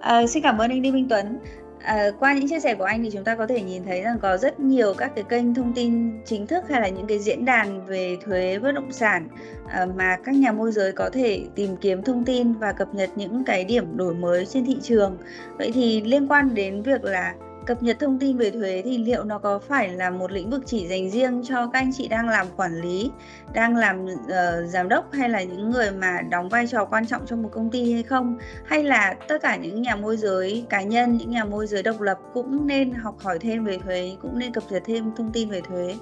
À, 0.00 0.26
xin 0.26 0.42
cảm 0.42 0.58
ơn 0.58 0.70
anh 0.70 0.82
Đinh 0.82 0.92
Minh 0.94 1.06
Tuấn. 1.08 1.38
À, 1.84 2.10
qua 2.20 2.34
những 2.34 2.48
chia 2.48 2.60
sẻ 2.60 2.74
của 2.74 2.84
anh 2.84 3.02
thì 3.02 3.10
chúng 3.10 3.24
ta 3.24 3.34
có 3.34 3.46
thể 3.46 3.62
nhìn 3.62 3.84
thấy 3.84 4.02
rằng 4.02 4.18
có 4.22 4.36
rất 4.36 4.60
nhiều 4.60 4.94
các 4.98 5.12
cái 5.14 5.24
kênh 5.28 5.54
thông 5.54 5.72
tin 5.74 6.12
chính 6.24 6.46
thức 6.46 6.64
hay 6.68 6.80
là 6.80 6.88
những 6.88 7.06
cái 7.06 7.18
diễn 7.18 7.44
đàn 7.44 7.86
về 7.86 8.16
thuế 8.24 8.58
bất 8.58 8.72
động 8.72 8.92
sản 8.92 9.28
à, 9.68 9.86
mà 9.96 10.16
các 10.24 10.34
nhà 10.34 10.52
môi 10.52 10.72
giới 10.72 10.92
có 10.92 11.10
thể 11.12 11.44
tìm 11.54 11.76
kiếm 11.76 12.02
thông 12.02 12.24
tin 12.24 12.52
và 12.52 12.72
cập 12.72 12.94
nhật 12.94 13.10
những 13.16 13.44
cái 13.44 13.64
điểm 13.64 13.96
đổi 13.96 14.14
mới 14.14 14.46
trên 14.46 14.66
thị 14.66 14.76
trường. 14.82 15.18
Vậy 15.58 15.70
thì 15.74 16.00
liên 16.00 16.28
quan 16.28 16.54
đến 16.54 16.82
việc 16.82 17.04
là 17.04 17.34
cập 17.66 17.82
nhật 17.82 17.96
thông 18.00 18.18
tin 18.18 18.36
về 18.36 18.50
thuế 18.50 18.82
thì 18.84 18.98
liệu 18.98 19.24
nó 19.24 19.38
có 19.38 19.58
phải 19.58 19.88
là 19.88 20.10
một 20.10 20.32
lĩnh 20.32 20.50
vực 20.50 20.62
chỉ 20.66 20.86
dành 20.86 21.10
riêng 21.10 21.42
cho 21.44 21.66
các 21.66 21.78
anh 21.78 21.90
chị 21.92 22.08
đang 22.08 22.28
làm 22.28 22.46
quản 22.56 22.80
lý, 22.80 23.10
đang 23.52 23.76
làm 23.76 24.04
uh, 24.04 24.68
giám 24.68 24.88
đốc 24.88 25.12
hay 25.12 25.28
là 25.28 25.42
những 25.42 25.70
người 25.70 25.90
mà 25.90 26.20
đóng 26.30 26.48
vai 26.48 26.66
trò 26.66 26.84
quan 26.84 27.06
trọng 27.06 27.26
trong 27.26 27.42
một 27.42 27.48
công 27.52 27.70
ty 27.70 27.92
hay 27.92 28.02
không? 28.02 28.36
Hay 28.64 28.84
là 28.84 29.14
tất 29.28 29.42
cả 29.42 29.56
những 29.56 29.82
nhà 29.82 29.96
môi 29.96 30.16
giới 30.16 30.64
cá 30.68 30.82
nhân, 30.82 31.16
những 31.16 31.30
nhà 31.30 31.44
môi 31.44 31.66
giới 31.66 31.82
độc 31.82 32.00
lập 32.00 32.18
cũng 32.34 32.66
nên 32.66 32.92
học 32.92 33.16
hỏi 33.22 33.38
thêm 33.38 33.64
về 33.64 33.78
thuế, 33.78 34.16
cũng 34.22 34.38
nên 34.38 34.52
cập 34.52 34.64
nhật 34.70 34.82
thêm 34.86 35.10
thông 35.16 35.32
tin 35.32 35.50
về 35.50 35.60
thuế? 35.60 35.94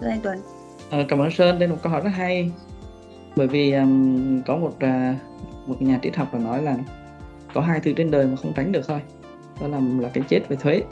Thưa 0.00 0.06
anh 0.06 0.20
Tuấn. 0.22 0.38
À, 0.90 0.98
cảm 1.08 1.18
ơn 1.18 1.30
Sơn, 1.30 1.58
đây 1.58 1.68
là 1.68 1.74
một 1.74 1.80
câu 1.82 1.92
hỏi 1.92 2.00
rất 2.04 2.10
hay. 2.14 2.52
Bởi 3.36 3.46
vì 3.46 3.72
um, 3.72 4.42
có 4.42 4.56
một 4.56 4.72
uh, 4.76 5.16
một 5.66 5.82
nhà 5.82 5.98
triết 6.02 6.16
học 6.16 6.34
là 6.34 6.40
nói 6.40 6.62
là 6.62 6.76
có 7.54 7.60
hai 7.60 7.80
thứ 7.80 7.92
trên 7.96 8.10
đời 8.10 8.26
mà 8.26 8.36
không 8.36 8.52
tránh 8.56 8.72
được 8.72 8.88
thôi 8.88 9.00
đó 9.60 9.68
là 9.68 9.80
là 10.00 10.08
cái 10.08 10.24
chết 10.28 10.40
về 10.48 10.56
thuế 10.56 10.82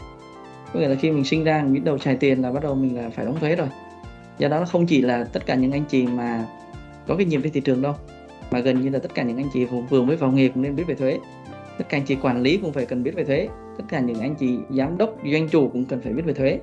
có 0.73 0.81
nghĩa 0.81 0.89
là 0.89 0.95
khi 0.95 1.11
mình 1.11 1.25
sinh 1.25 1.45
ra 1.45 1.63
mình 1.63 1.73
biết 1.73 1.85
đầu 1.85 1.99
xài 1.99 2.17
tiền 2.17 2.43
là 2.43 2.53
bắt 2.53 2.63
đầu 2.63 2.75
mình 2.75 2.97
là 2.97 3.11
phải 3.11 3.25
đóng 3.25 3.37
thuế 3.41 3.57
rồi. 3.57 3.69
Do 4.39 4.49
đó 4.49 4.59
nó 4.59 4.67
không 4.67 4.87
chỉ 4.87 5.01
là 5.01 5.25
tất 5.25 5.47
cả 5.47 5.55
những 5.55 5.73
anh 5.73 5.85
chị 5.89 6.07
mà 6.07 6.45
có 7.07 7.17
kinh 7.19 7.29
nghiệm 7.29 7.43
về 7.43 7.51
thị 7.51 7.61
trường 7.61 7.83
đâu 7.83 7.95
mà 8.51 8.59
gần 8.59 8.81
như 8.81 8.89
là 8.89 8.99
tất 8.99 9.15
cả 9.15 9.23
những 9.23 9.37
anh 9.37 9.49
chị 9.53 9.67
vừa 9.91 10.03
mới 10.03 10.17
vào 10.17 10.33
nghề 10.33 10.49
cũng 10.49 10.63
nên 10.63 10.77
biết 10.77 10.85
về 10.87 10.95
thuế. 10.95 11.19
Tất 11.79 11.89
cả 11.89 11.97
anh 11.97 12.05
chị 12.05 12.17
quản 12.23 12.43
lý 12.43 12.57
cũng 12.57 12.73
phải 12.73 12.87
cần 12.87 13.03
biết 13.03 13.15
về 13.15 13.25
thuế. 13.25 13.49
Tất 13.79 13.85
cả 13.89 14.01
những 14.01 14.21
anh 14.21 14.35
chị 14.35 14.59
giám 14.71 14.99
đốc 14.99 15.17
doanh 15.33 15.49
chủ 15.49 15.69
cũng 15.69 15.85
cần 15.85 16.01
phải 16.01 16.13
biết 16.13 16.23
về 16.25 16.33
thuế. 16.33 16.61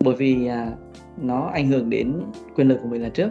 Bởi 0.00 0.14
vì 0.14 0.46
à, 0.46 0.70
nó 1.22 1.50
ảnh 1.54 1.68
hưởng 1.68 1.90
đến 1.90 2.22
quyền 2.56 2.68
lực 2.68 2.78
của 2.82 2.88
mình 2.88 3.02
là 3.02 3.08
trước 3.08 3.30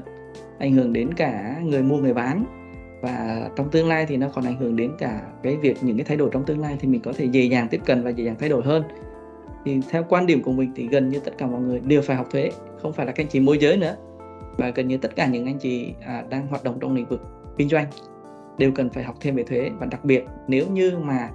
ảnh 0.60 0.72
hưởng 0.72 0.94
đến 0.94 1.14
cả 1.14 1.56
người 1.64 1.84
mua 1.84 1.98
người 1.98 2.14
bán. 2.14 2.46
Và 3.02 3.50
trong 3.56 3.70
tương 3.70 3.88
lai 3.88 4.06
thì 4.06 4.18
nó 4.18 4.28
còn 4.34 4.46
ảnh 4.46 4.58
hưởng 4.58 4.76
đến 4.76 4.92
cả 5.00 5.22
cái 5.44 5.56
việc 5.56 5.78
những 5.82 5.98
cái 5.98 6.06
thay 6.06 6.18
đổi 6.18 6.30
trong 6.34 6.44
tương 6.46 6.60
lai 6.60 6.78
thì 6.80 6.88
mình 6.88 7.02
có 7.02 7.14
thể 7.18 7.26
dễ 7.26 7.44
dàng 7.44 7.68
tiếp 7.72 7.82
cận 7.86 8.04
và 8.04 8.10
dễ 8.10 8.24
dàng 8.24 8.36
thay 8.40 8.50
đổi 8.50 8.62
hơn 8.64 8.84
thì 9.66 9.80
theo 9.90 10.06
quan 10.10 10.26
điểm 10.26 10.42
của 10.44 10.52
mình 10.52 10.72
thì 10.76 10.88
gần 10.88 11.10
như 11.10 11.20
tất 11.20 11.38
cả 11.38 11.48
mọi 11.48 11.62
người 11.62 11.80
đều 11.80 12.02
phải 12.02 12.16
học 12.16 12.28
thuế 12.32 12.52
không 12.82 12.94
phải 12.94 13.06
là 13.06 13.12
các 13.12 13.24
anh 13.24 13.30
chị 13.30 13.40
môi 13.40 13.58
giới 13.58 13.78
nữa. 13.78 13.96
Và 14.58 14.70
gần 14.70 14.88
như 14.88 14.98
tất 14.98 15.16
cả 15.16 15.28
những 15.28 15.46
anh 15.46 15.58
chị 15.58 15.94
à, 16.06 16.24
đang 16.30 16.48
hoạt 16.48 16.64
động 16.64 16.78
trong 16.82 16.96
lĩnh 16.96 17.06
vực 17.06 17.22
kinh 17.58 17.70
doanh 17.70 17.86
đều 18.58 18.72
cần 18.72 18.90
phải 18.90 19.04
học 19.04 19.16
thêm 19.22 19.36
về 19.36 19.44
thuế. 19.44 19.72
Và 19.80 19.86
đặc 19.86 20.06
biệt 20.06 20.26
nếu 20.48 20.66
như 20.68 20.98
mà 20.98 21.30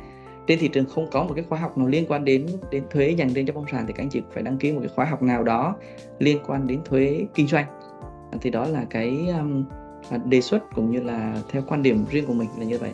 trên 0.46 0.58
thị 0.58 0.68
trường 0.68 0.86
không 0.86 1.06
có 1.10 1.24
một 1.24 1.32
cái 1.34 1.44
khóa 1.48 1.58
học 1.58 1.78
nào 1.78 1.88
liên 1.88 2.04
quan 2.08 2.24
đến 2.24 2.46
đến 2.70 2.84
thuế 2.90 3.08
dành 3.08 3.28
riêng 3.28 3.46
cho 3.46 3.52
bất 3.52 3.60
động 3.60 3.70
sản 3.72 3.84
thì 3.86 3.92
các 3.92 4.02
anh 4.02 4.10
chị 4.10 4.22
phải 4.32 4.42
đăng 4.42 4.58
ký 4.58 4.72
một 4.72 4.80
cái 4.80 4.90
khóa 4.94 5.04
học 5.04 5.22
nào 5.22 5.42
đó 5.42 5.76
liên 6.18 6.38
quan 6.46 6.66
đến 6.66 6.80
thuế 6.84 7.26
kinh 7.34 7.46
doanh. 7.46 7.66
Thì 8.40 8.50
đó 8.50 8.66
là 8.66 8.84
cái 8.90 9.28
um, 9.38 9.64
à, 10.10 10.18
đề 10.24 10.40
xuất 10.40 10.74
cũng 10.74 10.90
như 10.90 11.00
là 11.00 11.42
theo 11.50 11.62
quan 11.68 11.82
điểm 11.82 12.04
riêng 12.10 12.26
của 12.26 12.34
mình 12.34 12.48
là 12.58 12.64
như 12.64 12.78
vậy. 12.78 12.92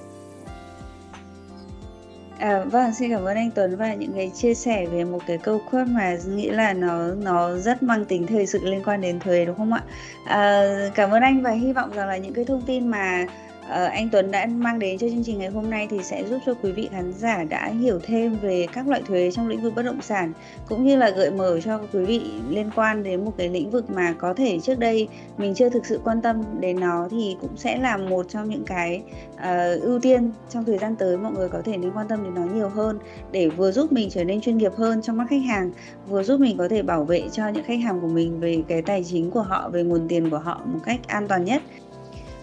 À, 2.43 2.65
vâng, 2.65 2.95
xin 2.95 3.11
cảm 3.11 3.25
ơn 3.25 3.37
anh 3.37 3.51
Tuấn 3.51 3.77
và 3.77 3.95
những 3.95 4.13
cái 4.13 4.31
chia 4.35 4.55
sẻ 4.55 4.87
về 4.87 5.05
một 5.05 5.19
cái 5.27 5.39
câu 5.39 5.59
quote 5.71 5.85
mà 5.85 6.17
nghĩ 6.27 6.51
là 6.51 6.73
nó 6.73 7.15
nó 7.15 7.57
rất 7.59 7.83
mang 7.83 8.05
tính 8.05 8.27
thời 8.27 8.47
sự 8.47 8.59
liên 8.65 8.83
quan 8.85 9.01
đến 9.01 9.21
thuế 9.21 9.45
đúng 9.45 9.57
không 9.57 9.73
ạ? 9.73 9.83
À, 10.25 10.63
cảm 10.95 11.11
ơn 11.11 11.23
anh 11.23 11.43
và 11.43 11.51
hy 11.51 11.73
vọng 11.73 11.91
rằng 11.95 12.09
là 12.09 12.17
những 12.17 12.33
cái 12.35 12.45
thông 12.45 12.63
tin 12.67 12.89
mà 12.89 13.27
Ờ, 13.69 13.85
anh 13.85 14.09
Tuấn 14.09 14.31
đã 14.31 14.47
mang 14.47 14.79
đến 14.79 14.99
cho 14.99 15.09
chương 15.09 15.25
trình 15.25 15.39
ngày 15.39 15.49
hôm 15.49 15.71
nay 15.71 15.87
thì 15.91 16.03
sẽ 16.03 16.25
giúp 16.25 16.39
cho 16.47 16.55
quý 16.55 16.73
vị 16.73 16.89
khán 16.93 17.13
giả 17.13 17.45
đã 17.45 17.67
hiểu 17.81 17.99
thêm 18.03 18.37
về 18.43 18.67
các 18.73 18.89
loại 18.89 19.03
thuế 19.07 19.31
trong 19.31 19.49
lĩnh 19.49 19.61
vực 19.61 19.73
bất 19.77 19.83
động 19.83 20.03
sản 20.03 20.33
cũng 20.69 20.85
như 20.85 20.97
là 20.97 21.11
gợi 21.11 21.31
mở 21.31 21.61
cho 21.61 21.81
quý 21.93 22.05
vị 22.05 22.31
liên 22.49 22.71
quan 22.77 23.03
đến 23.03 23.25
một 23.25 23.33
cái 23.39 23.49
lĩnh 23.49 23.71
vực 23.71 23.91
mà 23.91 24.15
có 24.19 24.35
thể 24.35 24.61
trước 24.61 24.79
đây 24.79 25.09
mình 25.39 25.55
chưa 25.55 25.69
thực 25.69 25.87
sự 25.87 26.01
quan 26.05 26.23
tâm 26.23 26.43
đến 26.61 26.81
nó 26.81 27.09
thì 27.11 27.37
cũng 27.41 27.57
sẽ 27.57 27.79
là 27.79 27.97
một 27.97 28.29
trong 28.29 28.49
những 28.49 28.65
cái 28.67 29.03
uh, 29.35 29.83
ưu 29.83 29.99
tiên 29.99 30.31
trong 30.51 30.65
thời 30.65 30.79
gian 30.79 30.97
tới 30.97 31.17
mọi 31.17 31.33
người 31.33 31.49
có 31.49 31.63
thể 31.65 31.77
nên 31.77 31.91
quan 31.91 32.09
tâm 32.09 32.25
đến 32.25 32.35
nó 32.35 32.43
nhiều 32.55 32.69
hơn 32.69 32.99
để 33.33 33.49
vừa 33.49 33.73
giúp 33.73 33.93
mình 33.93 34.11
trở 34.11 34.25
nên 34.25 34.41
chuyên 34.41 34.59
nghiệp 34.59 34.73
hơn 34.77 35.03
trong 35.03 35.17
mắt 35.17 35.27
khách 35.31 35.43
hàng 35.49 35.73
vừa 36.09 36.23
giúp 36.23 36.41
mình 36.41 36.57
có 36.57 36.69
thể 36.69 36.83
bảo 36.83 37.05
vệ 37.05 37.23
cho 37.33 37.49
những 37.49 37.65
khách 37.65 37.81
hàng 37.81 38.01
của 38.01 38.09
mình 38.09 38.41
về 38.41 38.63
cái 38.69 38.83
tài 38.83 39.05
chính 39.05 39.31
của 39.31 39.43
họ 39.43 39.71
về 39.73 39.83
nguồn 39.83 40.09
tiền 40.09 40.31
của 40.31 40.39
họ 40.39 40.61
một 40.65 40.81
cách 40.85 41.01
an 41.07 41.29
toàn 41.29 41.45
nhất. 41.45 41.63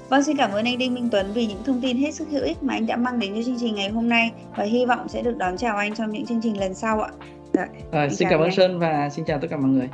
Vâng, 0.10 0.24
xin 0.24 0.38
cảm 0.38 0.52
ơn 0.52 0.66
anh 0.66 0.78
Đinh 0.78 0.94
Minh 0.94 1.10
Tuấn 1.12 1.26
vì 1.34 1.46
những 1.46 1.64
thông 1.64 1.82
tin 1.82 1.98
hết 1.98 2.12
sức 2.12 2.28
hữu 2.32 2.44
ích 2.44 2.64
mà 2.64 2.74
anh 2.74 2.88
đã 2.88 2.96
mang 2.96 3.20
đến 3.20 3.34
cho 3.36 3.44
chương 3.44 3.60
trình 3.60 3.76
ngày 3.76 3.90
hôm 3.90 4.10
nay 4.10 4.32
và 4.56 4.64
hy 4.64 4.86
vọng 4.86 5.10
sẽ 5.10 5.22
được 5.22 5.38
đón 5.38 5.58
chào 5.58 5.78
anh 5.78 5.96
trong 5.96 6.12
những 6.12 6.26
chương 6.26 6.42
trình 6.44 6.60
lần 6.60 6.74
sau 6.74 7.02
ạ. 7.02 7.10
Rồi, 7.54 7.66
à, 7.92 8.10
xin 8.10 8.28
cảm 8.32 8.40
ơn 8.40 8.52
Sơn 8.52 8.80
và 8.80 9.10
xin 9.10 9.26
chào 9.26 9.40
tất 9.40 9.48
cả 9.52 9.58
mọi 9.58 9.70
người. 9.70 9.90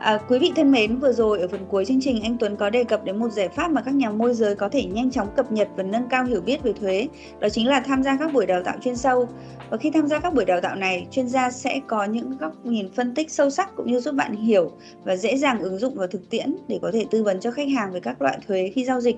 À, 0.00 0.18
quý 0.28 0.38
vị 0.38 0.52
thân 0.56 0.70
mến, 0.70 0.98
vừa 0.98 1.12
rồi 1.12 1.40
ở 1.40 1.48
phần 1.48 1.66
cuối 1.68 1.84
chương 1.84 2.00
trình 2.00 2.22
anh 2.22 2.36
Tuấn 2.38 2.56
có 2.56 2.70
đề 2.70 2.84
cập 2.84 3.04
đến 3.04 3.16
một 3.16 3.28
giải 3.28 3.48
pháp 3.48 3.70
mà 3.70 3.82
các 3.82 3.94
nhà 3.94 4.10
môi 4.10 4.34
giới 4.34 4.54
có 4.54 4.68
thể 4.68 4.84
nhanh 4.84 5.10
chóng 5.10 5.28
cập 5.36 5.52
nhật 5.52 5.68
và 5.76 5.82
nâng 5.82 6.08
cao 6.10 6.24
hiểu 6.24 6.40
biết 6.40 6.62
về 6.62 6.72
thuế, 6.72 7.08
đó 7.40 7.48
chính 7.48 7.68
là 7.68 7.80
tham 7.80 8.02
gia 8.02 8.16
các 8.16 8.32
buổi 8.32 8.46
đào 8.46 8.62
tạo 8.64 8.76
chuyên 8.80 8.96
sâu. 8.96 9.28
Và 9.70 9.76
khi 9.76 9.90
tham 9.90 10.08
gia 10.08 10.18
các 10.18 10.34
buổi 10.34 10.44
đào 10.44 10.60
tạo 10.60 10.76
này, 10.76 11.06
chuyên 11.10 11.28
gia 11.28 11.50
sẽ 11.50 11.80
có 11.86 12.04
những 12.04 12.36
góc 12.38 12.66
nhìn 12.66 12.88
phân 12.92 13.14
tích 13.14 13.30
sâu 13.30 13.50
sắc 13.50 13.76
cũng 13.76 13.86
như 13.86 14.00
giúp 14.00 14.14
bạn 14.14 14.36
hiểu 14.36 14.72
và 15.04 15.16
dễ 15.16 15.36
dàng 15.36 15.60
ứng 15.60 15.78
dụng 15.78 15.94
vào 15.94 16.06
thực 16.06 16.30
tiễn 16.30 16.56
để 16.68 16.78
có 16.82 16.90
thể 16.92 17.04
tư 17.10 17.22
vấn 17.22 17.40
cho 17.40 17.50
khách 17.50 17.68
hàng 17.68 17.92
về 17.92 18.00
các 18.00 18.22
loại 18.22 18.38
thuế 18.46 18.72
khi 18.74 18.84
giao 18.84 19.00
dịch. 19.00 19.16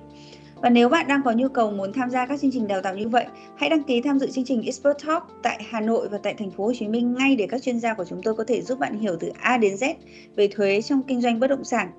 Và 0.61 0.69
nếu 0.69 0.89
bạn 0.89 1.07
đang 1.07 1.23
có 1.23 1.31
nhu 1.31 1.47
cầu 1.47 1.71
muốn 1.71 1.93
tham 1.93 2.09
gia 2.09 2.25
các 2.25 2.39
chương 2.41 2.51
trình 2.51 2.67
đào 2.67 2.81
tạo 2.81 2.95
như 2.95 3.07
vậy, 3.07 3.25
hãy 3.55 3.69
đăng 3.69 3.83
ký 3.83 4.01
tham 4.01 4.19
dự 4.19 4.31
chương 4.31 4.45
trình 4.45 4.61
Expert 4.65 4.97
Talk 5.07 5.23
tại 5.43 5.63
Hà 5.69 5.81
Nội 5.81 6.07
và 6.09 6.17
tại 6.17 6.33
thành 6.33 6.51
phố 6.51 6.65
Hồ 6.65 6.73
Chí 6.79 6.87
Minh 6.87 7.13
ngay 7.13 7.35
để 7.35 7.47
các 7.49 7.61
chuyên 7.61 7.79
gia 7.79 7.93
của 7.93 8.05
chúng 8.05 8.21
tôi 8.23 8.35
có 8.35 8.43
thể 8.47 8.61
giúp 8.61 8.79
bạn 8.79 8.99
hiểu 8.99 9.15
từ 9.19 9.31
A 9.39 9.57
đến 9.57 9.75
Z 9.75 9.93
về 10.35 10.47
thuế 10.47 10.81
trong 10.81 11.03
kinh 11.03 11.21
doanh 11.21 11.39
bất 11.39 11.47
động 11.47 11.63
sản. 11.63 11.89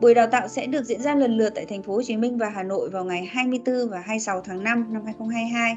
Buổi 0.00 0.14
đào 0.14 0.26
tạo 0.26 0.48
sẽ 0.48 0.66
được 0.66 0.84
diễn 0.84 1.00
ra 1.00 1.14
lần 1.14 1.36
lượt 1.36 1.52
tại 1.54 1.66
thành 1.66 1.82
phố 1.82 1.94
Hồ 1.94 2.02
Chí 2.02 2.16
Minh 2.16 2.38
và 2.38 2.48
Hà 2.48 2.62
Nội 2.62 2.90
vào 2.90 3.04
ngày 3.04 3.24
24 3.24 3.88
và 3.90 3.98
26 3.98 4.40
tháng 4.40 4.64
5 4.64 4.86
năm 4.92 5.02
2022. 5.04 5.76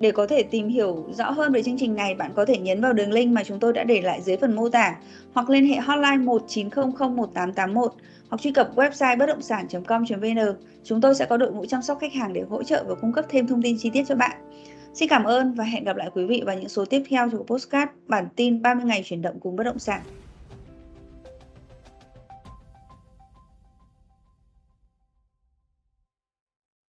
Để 0.00 0.10
có 0.10 0.26
thể 0.26 0.42
tìm 0.42 0.68
hiểu 0.68 1.06
rõ 1.12 1.30
hơn 1.30 1.52
về 1.52 1.62
chương 1.62 1.78
trình 1.78 1.94
này, 1.94 2.14
bạn 2.14 2.30
có 2.34 2.44
thể 2.44 2.58
nhấn 2.58 2.80
vào 2.80 2.92
đường 2.92 3.12
link 3.12 3.32
mà 3.32 3.44
chúng 3.44 3.60
tôi 3.60 3.72
đã 3.72 3.84
để 3.84 4.00
lại 4.02 4.22
dưới 4.22 4.36
phần 4.36 4.56
mô 4.56 4.68
tả 4.68 4.96
hoặc 5.32 5.50
liên 5.50 5.66
hệ 5.66 5.76
hotline 5.76 6.16
1900 6.16 7.16
1881 7.16 7.92
hoặc 8.34 8.40
truy 8.40 8.52
cập 8.52 8.76
website 8.76 9.18
bất 9.18 9.26
động 9.26 9.42
sản.com.vn. 9.42 10.38
Chúng 10.84 11.00
tôi 11.00 11.14
sẽ 11.14 11.26
có 11.26 11.36
đội 11.36 11.52
ngũ 11.52 11.66
chăm 11.66 11.82
sóc 11.82 11.98
khách 12.00 12.12
hàng 12.12 12.32
để 12.32 12.42
hỗ 12.50 12.62
trợ 12.62 12.84
và 12.88 12.94
cung 12.94 13.12
cấp 13.12 13.24
thêm 13.28 13.46
thông 13.46 13.62
tin 13.62 13.76
chi 13.78 13.90
tiết 13.90 14.04
cho 14.08 14.14
bạn. 14.14 14.36
Xin 14.94 15.08
cảm 15.08 15.24
ơn 15.24 15.54
và 15.54 15.64
hẹn 15.64 15.84
gặp 15.84 15.96
lại 15.96 16.10
quý 16.14 16.24
vị 16.26 16.42
vào 16.46 16.58
những 16.58 16.68
số 16.68 16.84
tiếp 16.84 17.02
theo 17.08 17.30
của 17.30 17.44
Postcard 17.44 17.92
bản 18.06 18.28
tin 18.36 18.62
30 18.62 18.84
ngày 18.84 19.02
chuyển 19.04 19.22
động 19.22 19.40
cùng 19.40 19.56
bất 19.56 19.64
động 19.64 19.78
sản. 19.78 20.00